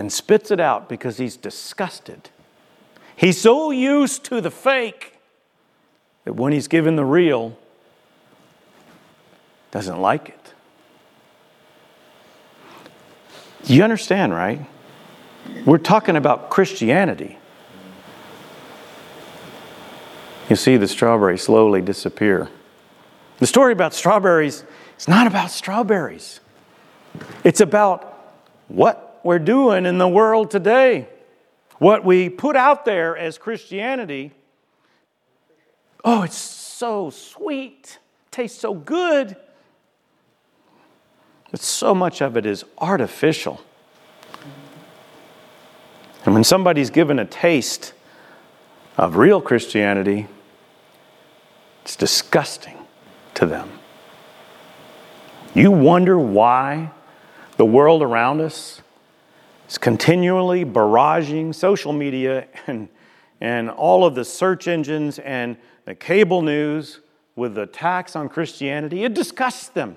and 0.00 0.10
spits 0.10 0.50
it 0.50 0.58
out 0.58 0.88
because 0.88 1.18
he's 1.18 1.36
disgusted. 1.36 2.30
He's 3.14 3.38
so 3.38 3.70
used 3.70 4.24
to 4.24 4.40
the 4.40 4.50
fake 4.50 5.18
that 6.24 6.32
when 6.32 6.54
he's 6.54 6.68
given 6.68 6.96
the 6.96 7.04
real, 7.04 7.58
doesn't 9.72 10.00
like 10.00 10.30
it. 10.30 10.54
You 13.64 13.84
understand, 13.84 14.32
right? 14.32 14.64
We're 15.66 15.76
talking 15.76 16.16
about 16.16 16.48
Christianity. 16.48 17.36
You 20.48 20.56
see 20.56 20.78
the 20.78 20.88
strawberry 20.88 21.36
slowly 21.36 21.82
disappear. 21.82 22.48
The 23.38 23.46
story 23.46 23.74
about 23.74 23.92
strawberries 23.92 24.64
is 24.98 25.08
not 25.08 25.26
about 25.26 25.50
strawberries. 25.50 26.40
It's 27.44 27.60
about 27.60 28.32
what 28.68 29.09
we're 29.24 29.38
doing 29.38 29.86
in 29.86 29.98
the 29.98 30.08
world 30.08 30.50
today. 30.50 31.08
What 31.78 32.04
we 32.04 32.28
put 32.28 32.56
out 32.56 32.84
there 32.84 33.16
as 33.16 33.38
Christianity. 33.38 34.32
Oh, 36.04 36.22
it's 36.22 36.36
so 36.36 37.10
sweet, 37.10 37.98
tastes 38.30 38.60
so 38.60 38.74
good. 38.74 39.36
But 41.50 41.60
so 41.60 41.94
much 41.94 42.20
of 42.20 42.36
it 42.36 42.46
is 42.46 42.64
artificial. 42.78 43.60
And 46.24 46.34
when 46.34 46.44
somebody's 46.44 46.90
given 46.90 47.18
a 47.18 47.24
taste 47.24 47.92
of 48.96 49.16
real 49.16 49.40
Christianity, 49.40 50.28
it's 51.82 51.96
disgusting 51.96 52.76
to 53.34 53.46
them. 53.46 53.70
You 55.54 55.70
wonder 55.70 56.18
why 56.18 56.90
the 57.56 57.64
world 57.64 58.02
around 58.02 58.40
us 58.40 58.82
is 59.70 59.78
continually 59.78 60.64
barraging 60.64 61.54
social 61.54 61.92
media 61.92 62.48
and, 62.66 62.88
and 63.40 63.70
all 63.70 64.04
of 64.04 64.16
the 64.16 64.24
search 64.24 64.66
engines 64.66 65.20
and 65.20 65.56
the 65.84 65.94
cable 65.94 66.42
news 66.42 67.00
with 67.36 67.54
the 67.54 67.62
attacks 67.62 68.16
on 68.16 68.28
Christianity. 68.28 69.04
It 69.04 69.14
disgusts 69.14 69.68
them 69.68 69.96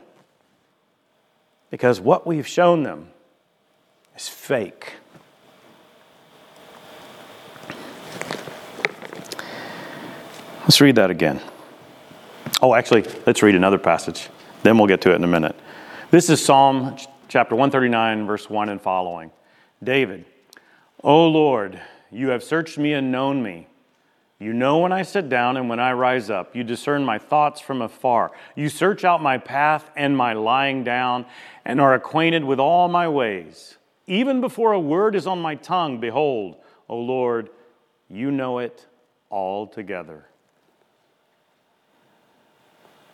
because 1.71 1.99
what 1.99 2.27
we've 2.27 2.47
shown 2.47 2.83
them 2.83 3.09
is 4.15 4.27
fake. 4.27 4.93
Let's 10.61 10.79
read 10.79 10.95
that 10.95 11.09
again. 11.09 11.41
Oh, 12.61 12.75
actually, 12.75 13.05
let's 13.25 13.41
read 13.41 13.55
another 13.55 13.79
passage. 13.79 14.29
Then 14.61 14.77
we'll 14.77 14.87
get 14.87 15.01
to 15.01 15.11
it 15.11 15.15
in 15.15 15.23
a 15.23 15.27
minute. 15.27 15.55
This 16.11 16.29
is 16.29 16.45
Psalm 16.45 16.95
chapter 17.27 17.55
139, 17.55 18.27
verse 18.27 18.49
1 18.49 18.69
and 18.69 18.79
following. 18.79 19.31
David, 19.83 20.25
O 21.03 21.27
Lord, 21.27 21.81
you 22.11 22.29
have 22.29 22.43
searched 22.43 22.77
me 22.77 22.93
and 22.93 23.11
known 23.11 23.43
me. 23.43 23.67
You 24.39 24.53
know 24.53 24.79
when 24.79 24.91
I 24.91 25.03
sit 25.03 25.29
down 25.29 25.57
and 25.57 25.69
when 25.69 25.79
I 25.79 25.93
rise 25.93 26.29
up. 26.29 26.55
You 26.55 26.63
discern 26.63 27.05
my 27.05 27.17
thoughts 27.17 27.61
from 27.61 27.81
afar. 27.81 28.31
You 28.55 28.67
search 28.67 29.05
out 29.05 29.21
my 29.21 29.37
path 29.37 29.89
and 29.95 30.17
my 30.17 30.33
lying 30.33 30.83
down, 30.83 31.25
and 31.63 31.79
are 31.79 31.93
acquainted 31.93 32.43
with 32.43 32.59
all 32.59 32.87
my 32.87 33.07
ways. 33.07 33.77
Even 34.05 34.41
before 34.41 34.73
a 34.73 34.79
word 34.79 35.15
is 35.15 35.27
on 35.27 35.39
my 35.39 35.55
tongue, 35.55 35.99
behold, 35.99 36.57
O 36.89 36.97
Lord, 36.97 37.49
you 38.09 38.31
know 38.31 38.59
it 38.59 38.85
altogether. 39.31 40.25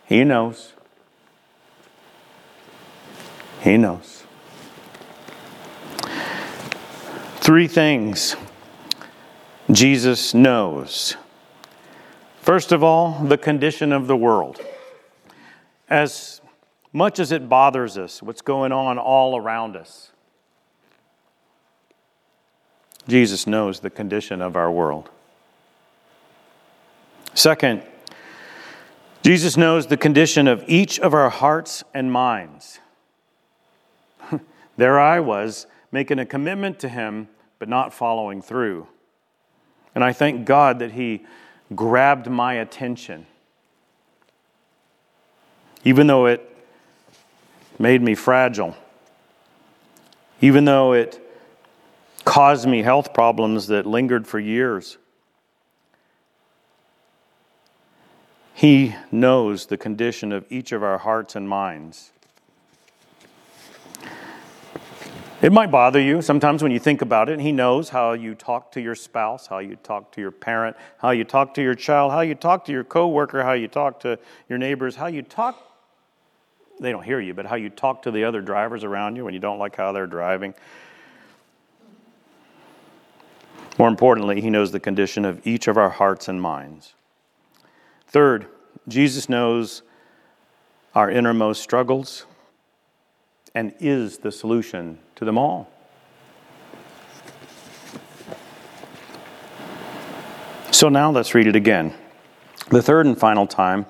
He 0.06 0.24
knows. 0.24 0.72
He 3.62 3.76
knows. 3.76 4.19
Three 7.40 7.68
things 7.68 8.36
Jesus 9.72 10.34
knows. 10.34 11.16
First 12.42 12.70
of 12.70 12.84
all, 12.84 13.24
the 13.24 13.38
condition 13.38 13.92
of 13.94 14.06
the 14.06 14.16
world. 14.16 14.60
As 15.88 16.42
much 16.92 17.18
as 17.18 17.32
it 17.32 17.48
bothers 17.48 17.96
us, 17.96 18.22
what's 18.22 18.42
going 18.42 18.72
on 18.72 18.98
all 18.98 19.38
around 19.38 19.74
us, 19.74 20.10
Jesus 23.08 23.46
knows 23.46 23.80
the 23.80 23.90
condition 23.90 24.42
of 24.42 24.54
our 24.54 24.70
world. 24.70 25.08
Second, 27.32 27.82
Jesus 29.22 29.56
knows 29.56 29.86
the 29.86 29.96
condition 29.96 30.46
of 30.46 30.62
each 30.68 31.00
of 31.00 31.14
our 31.14 31.30
hearts 31.30 31.84
and 31.94 32.12
minds. 32.12 32.80
there 34.76 35.00
I 35.00 35.20
was, 35.20 35.66
making 35.92 36.18
a 36.18 36.26
commitment 36.26 36.78
to 36.80 36.88
Him, 36.88 37.28
but 37.58 37.68
not 37.68 37.92
following 37.92 38.40
through. 38.42 38.86
And 39.94 40.04
I 40.04 40.12
thank 40.12 40.46
God 40.46 40.78
that 40.78 40.92
He 40.92 41.24
grabbed 41.74 42.28
my 42.28 42.54
attention. 42.54 43.26
Even 45.84 46.06
though 46.06 46.26
it 46.26 46.46
made 47.78 48.02
me 48.02 48.14
fragile, 48.14 48.76
even 50.40 50.64
though 50.64 50.92
it 50.92 51.20
caused 52.24 52.68
me 52.68 52.82
health 52.82 53.12
problems 53.12 53.66
that 53.68 53.86
lingered 53.86 54.26
for 54.26 54.38
years. 54.38 54.98
He 58.54 58.94
knows 59.10 59.66
the 59.66 59.78
condition 59.78 60.32
of 60.32 60.44
each 60.50 60.72
of 60.72 60.82
our 60.82 60.98
hearts 60.98 61.34
and 61.34 61.48
minds. 61.48 62.12
It 65.42 65.52
might 65.52 65.70
bother 65.70 66.00
you 66.00 66.20
sometimes 66.20 66.62
when 66.62 66.70
you 66.70 66.78
think 66.78 67.00
about 67.00 67.30
it. 67.30 67.40
He 67.40 67.50
knows 67.50 67.88
how 67.88 68.12
you 68.12 68.34
talk 68.34 68.72
to 68.72 68.80
your 68.80 68.94
spouse, 68.94 69.46
how 69.46 69.58
you 69.58 69.76
talk 69.76 70.12
to 70.12 70.20
your 70.20 70.30
parent, 70.30 70.76
how 70.98 71.12
you 71.12 71.24
talk 71.24 71.54
to 71.54 71.62
your 71.62 71.74
child, 71.74 72.12
how 72.12 72.20
you 72.20 72.34
talk 72.34 72.66
to 72.66 72.72
your 72.72 72.84
coworker, 72.84 73.42
how 73.42 73.52
you 73.52 73.66
talk 73.66 74.00
to 74.00 74.18
your 74.50 74.58
neighbors, 74.58 74.96
how 74.96 75.06
you 75.06 75.22
talk 75.22 75.66
they 76.80 76.92
don't 76.92 77.04
hear 77.04 77.20
you, 77.20 77.34
but 77.34 77.44
how 77.44 77.56
you 77.56 77.68
talk 77.68 78.02
to 78.02 78.10
the 78.10 78.24
other 78.24 78.40
drivers 78.40 78.84
around 78.84 79.14
you 79.16 79.24
when 79.24 79.34
you 79.34 79.40
don't 79.40 79.58
like 79.58 79.76
how 79.76 79.92
they're 79.92 80.06
driving. 80.06 80.54
More 83.78 83.88
importantly, 83.88 84.40
he 84.40 84.48
knows 84.48 84.72
the 84.72 84.80
condition 84.80 85.26
of 85.26 85.46
each 85.46 85.68
of 85.68 85.76
our 85.76 85.90
hearts 85.90 86.26
and 86.26 86.40
minds. 86.40 86.94
Third, 88.08 88.46
Jesus 88.88 89.28
knows 89.28 89.82
our 90.94 91.10
innermost 91.10 91.62
struggles 91.62 92.24
and 93.54 93.74
is 93.78 94.18
the 94.18 94.32
solution 94.32 94.98
to 95.20 95.26
them 95.26 95.36
all. 95.36 95.68
So 100.70 100.88
now 100.88 101.10
let's 101.10 101.34
read 101.34 101.46
it 101.46 101.54
again. 101.54 101.92
The 102.70 102.80
third 102.80 103.04
and 103.04 103.18
final 103.18 103.46
time, 103.46 103.84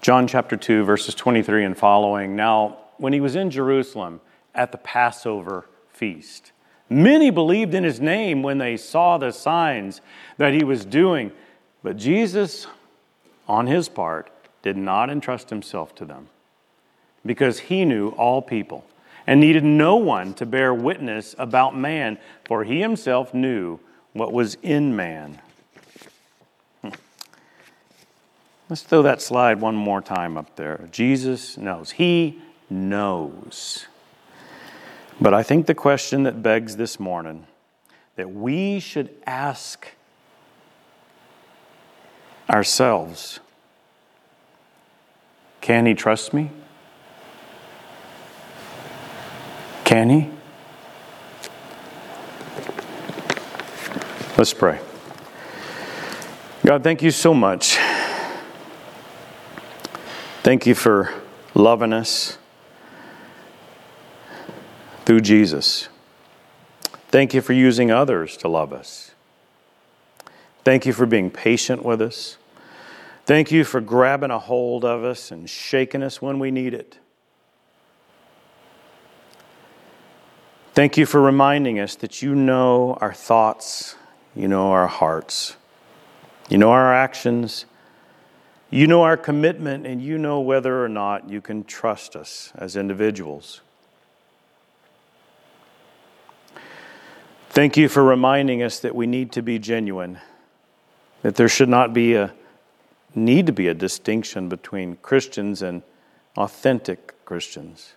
John 0.00 0.28
chapter 0.28 0.56
2, 0.56 0.84
verses 0.84 1.16
23 1.16 1.64
and 1.64 1.76
following. 1.76 2.36
Now, 2.36 2.78
when 2.98 3.12
he 3.12 3.20
was 3.20 3.34
in 3.34 3.50
Jerusalem 3.50 4.20
at 4.54 4.70
the 4.70 4.78
Passover 4.78 5.66
feast, 5.88 6.52
many 6.88 7.30
believed 7.30 7.74
in 7.74 7.82
his 7.82 8.00
name 8.00 8.44
when 8.44 8.58
they 8.58 8.76
saw 8.76 9.18
the 9.18 9.32
signs 9.32 10.00
that 10.38 10.54
he 10.54 10.62
was 10.62 10.84
doing. 10.84 11.32
But 11.82 11.96
Jesus, 11.96 12.68
on 13.48 13.66
his 13.66 13.88
part, 13.88 14.30
did 14.62 14.76
not 14.76 15.10
entrust 15.10 15.50
himself 15.50 15.96
to 15.96 16.04
them 16.04 16.28
because 17.26 17.58
he 17.58 17.84
knew 17.84 18.10
all 18.10 18.40
people 18.40 18.84
and 19.26 19.40
needed 19.40 19.64
no 19.64 19.96
one 19.96 20.34
to 20.34 20.46
bear 20.46 20.74
witness 20.74 21.34
about 21.38 21.76
man, 21.76 22.18
for 22.44 22.64
he 22.64 22.80
himself 22.80 23.32
knew 23.32 23.78
what 24.12 24.32
was 24.32 24.56
in 24.62 24.94
man. 24.94 25.40
Hmm. 26.82 26.90
Let's 28.68 28.82
throw 28.82 29.02
that 29.02 29.22
slide 29.22 29.60
one 29.60 29.74
more 29.74 30.00
time 30.00 30.36
up 30.36 30.56
there. 30.56 30.88
Jesus 30.92 31.56
knows. 31.56 31.92
He 31.92 32.40
knows. 32.68 33.86
But 35.20 35.32
I 35.32 35.42
think 35.42 35.66
the 35.66 35.74
question 35.74 36.24
that 36.24 36.42
begs 36.42 36.76
this 36.76 36.98
morning 36.98 37.46
that 38.16 38.30
we 38.30 38.80
should 38.80 39.10
ask 39.26 39.88
ourselves 42.50 43.40
can 45.60 45.86
he 45.86 45.94
trust 45.94 46.34
me? 46.34 46.50
Can 49.94 50.10
he? 50.10 50.28
Let's 54.36 54.52
pray. 54.52 54.80
God, 56.66 56.82
thank 56.82 57.00
you 57.00 57.12
so 57.12 57.32
much. 57.32 57.78
Thank 60.42 60.66
you 60.66 60.74
for 60.74 61.14
loving 61.54 61.92
us 61.92 62.38
through 65.04 65.20
Jesus. 65.20 65.88
Thank 67.10 67.32
you 67.32 67.40
for 67.40 67.52
using 67.52 67.92
others 67.92 68.36
to 68.38 68.48
love 68.48 68.72
us. 68.72 69.12
Thank 70.64 70.86
you 70.86 70.92
for 70.92 71.06
being 71.06 71.30
patient 71.30 71.84
with 71.84 72.02
us. 72.02 72.36
Thank 73.26 73.52
you 73.52 73.62
for 73.62 73.80
grabbing 73.80 74.32
a 74.32 74.40
hold 74.40 74.84
of 74.84 75.04
us 75.04 75.30
and 75.30 75.48
shaking 75.48 76.02
us 76.02 76.20
when 76.20 76.40
we 76.40 76.50
need 76.50 76.74
it. 76.74 76.98
Thank 80.74 80.96
you 80.96 81.06
for 81.06 81.20
reminding 81.20 81.78
us 81.78 81.94
that 81.94 82.20
you 82.20 82.34
know 82.34 82.98
our 83.00 83.14
thoughts, 83.14 83.94
you 84.34 84.48
know 84.48 84.72
our 84.72 84.88
hearts, 84.88 85.54
you 86.48 86.58
know 86.58 86.72
our 86.72 86.92
actions, 86.92 87.64
you 88.70 88.88
know 88.88 89.02
our 89.02 89.16
commitment, 89.16 89.86
and 89.86 90.02
you 90.02 90.18
know 90.18 90.40
whether 90.40 90.84
or 90.84 90.88
not 90.88 91.30
you 91.30 91.40
can 91.40 91.62
trust 91.62 92.16
us 92.16 92.52
as 92.56 92.74
individuals. 92.74 93.60
Thank 97.50 97.76
you 97.76 97.88
for 97.88 98.02
reminding 98.02 98.60
us 98.60 98.80
that 98.80 98.96
we 98.96 99.06
need 99.06 99.30
to 99.30 99.42
be 99.42 99.60
genuine, 99.60 100.18
that 101.22 101.36
there 101.36 101.48
should 101.48 101.68
not 101.68 101.94
be 101.94 102.16
a 102.16 102.34
need 103.14 103.46
to 103.46 103.52
be 103.52 103.68
a 103.68 103.74
distinction 103.74 104.48
between 104.48 104.96
Christians 104.96 105.62
and 105.62 105.84
authentic 106.36 107.24
Christians. 107.24 107.92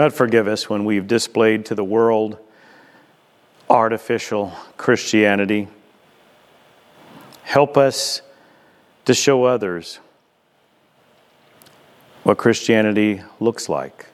God, 0.00 0.14
forgive 0.14 0.48
us 0.48 0.70
when 0.70 0.86
we've 0.86 1.06
displayed 1.06 1.66
to 1.66 1.74
the 1.74 1.84
world 1.84 2.38
artificial 3.68 4.50
Christianity. 4.78 5.68
Help 7.42 7.76
us 7.76 8.22
to 9.04 9.12
show 9.12 9.44
others 9.44 10.00
what 12.22 12.38
Christianity 12.38 13.20
looks 13.40 13.68
like. 13.68 14.06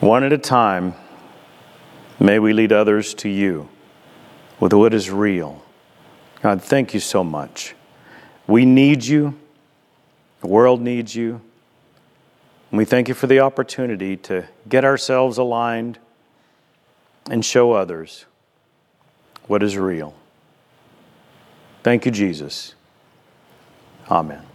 One 0.00 0.22
at 0.22 0.34
a 0.34 0.36
time, 0.36 0.92
may 2.20 2.38
we 2.38 2.52
lead 2.52 2.72
others 2.72 3.14
to 3.14 3.30
you 3.30 3.70
with 4.60 4.74
what 4.74 4.92
is 4.92 5.10
real. 5.10 5.64
God, 6.42 6.60
thank 6.60 6.92
you 6.92 7.00
so 7.00 7.24
much. 7.24 7.74
We 8.46 8.66
need 8.66 9.02
you, 9.02 9.34
the 10.42 10.48
world 10.48 10.82
needs 10.82 11.16
you. 11.16 11.40
And 12.72 12.78
we 12.78 12.86
thank 12.86 13.06
you 13.06 13.12
for 13.14 13.26
the 13.26 13.40
opportunity 13.40 14.16
to 14.16 14.48
get 14.66 14.82
ourselves 14.82 15.36
aligned 15.36 15.98
and 17.30 17.44
show 17.44 17.72
others 17.72 18.24
what 19.46 19.62
is 19.62 19.76
real. 19.76 20.14
Thank 21.82 22.06
you, 22.06 22.10
Jesus. 22.10 22.74
Amen. 24.10 24.51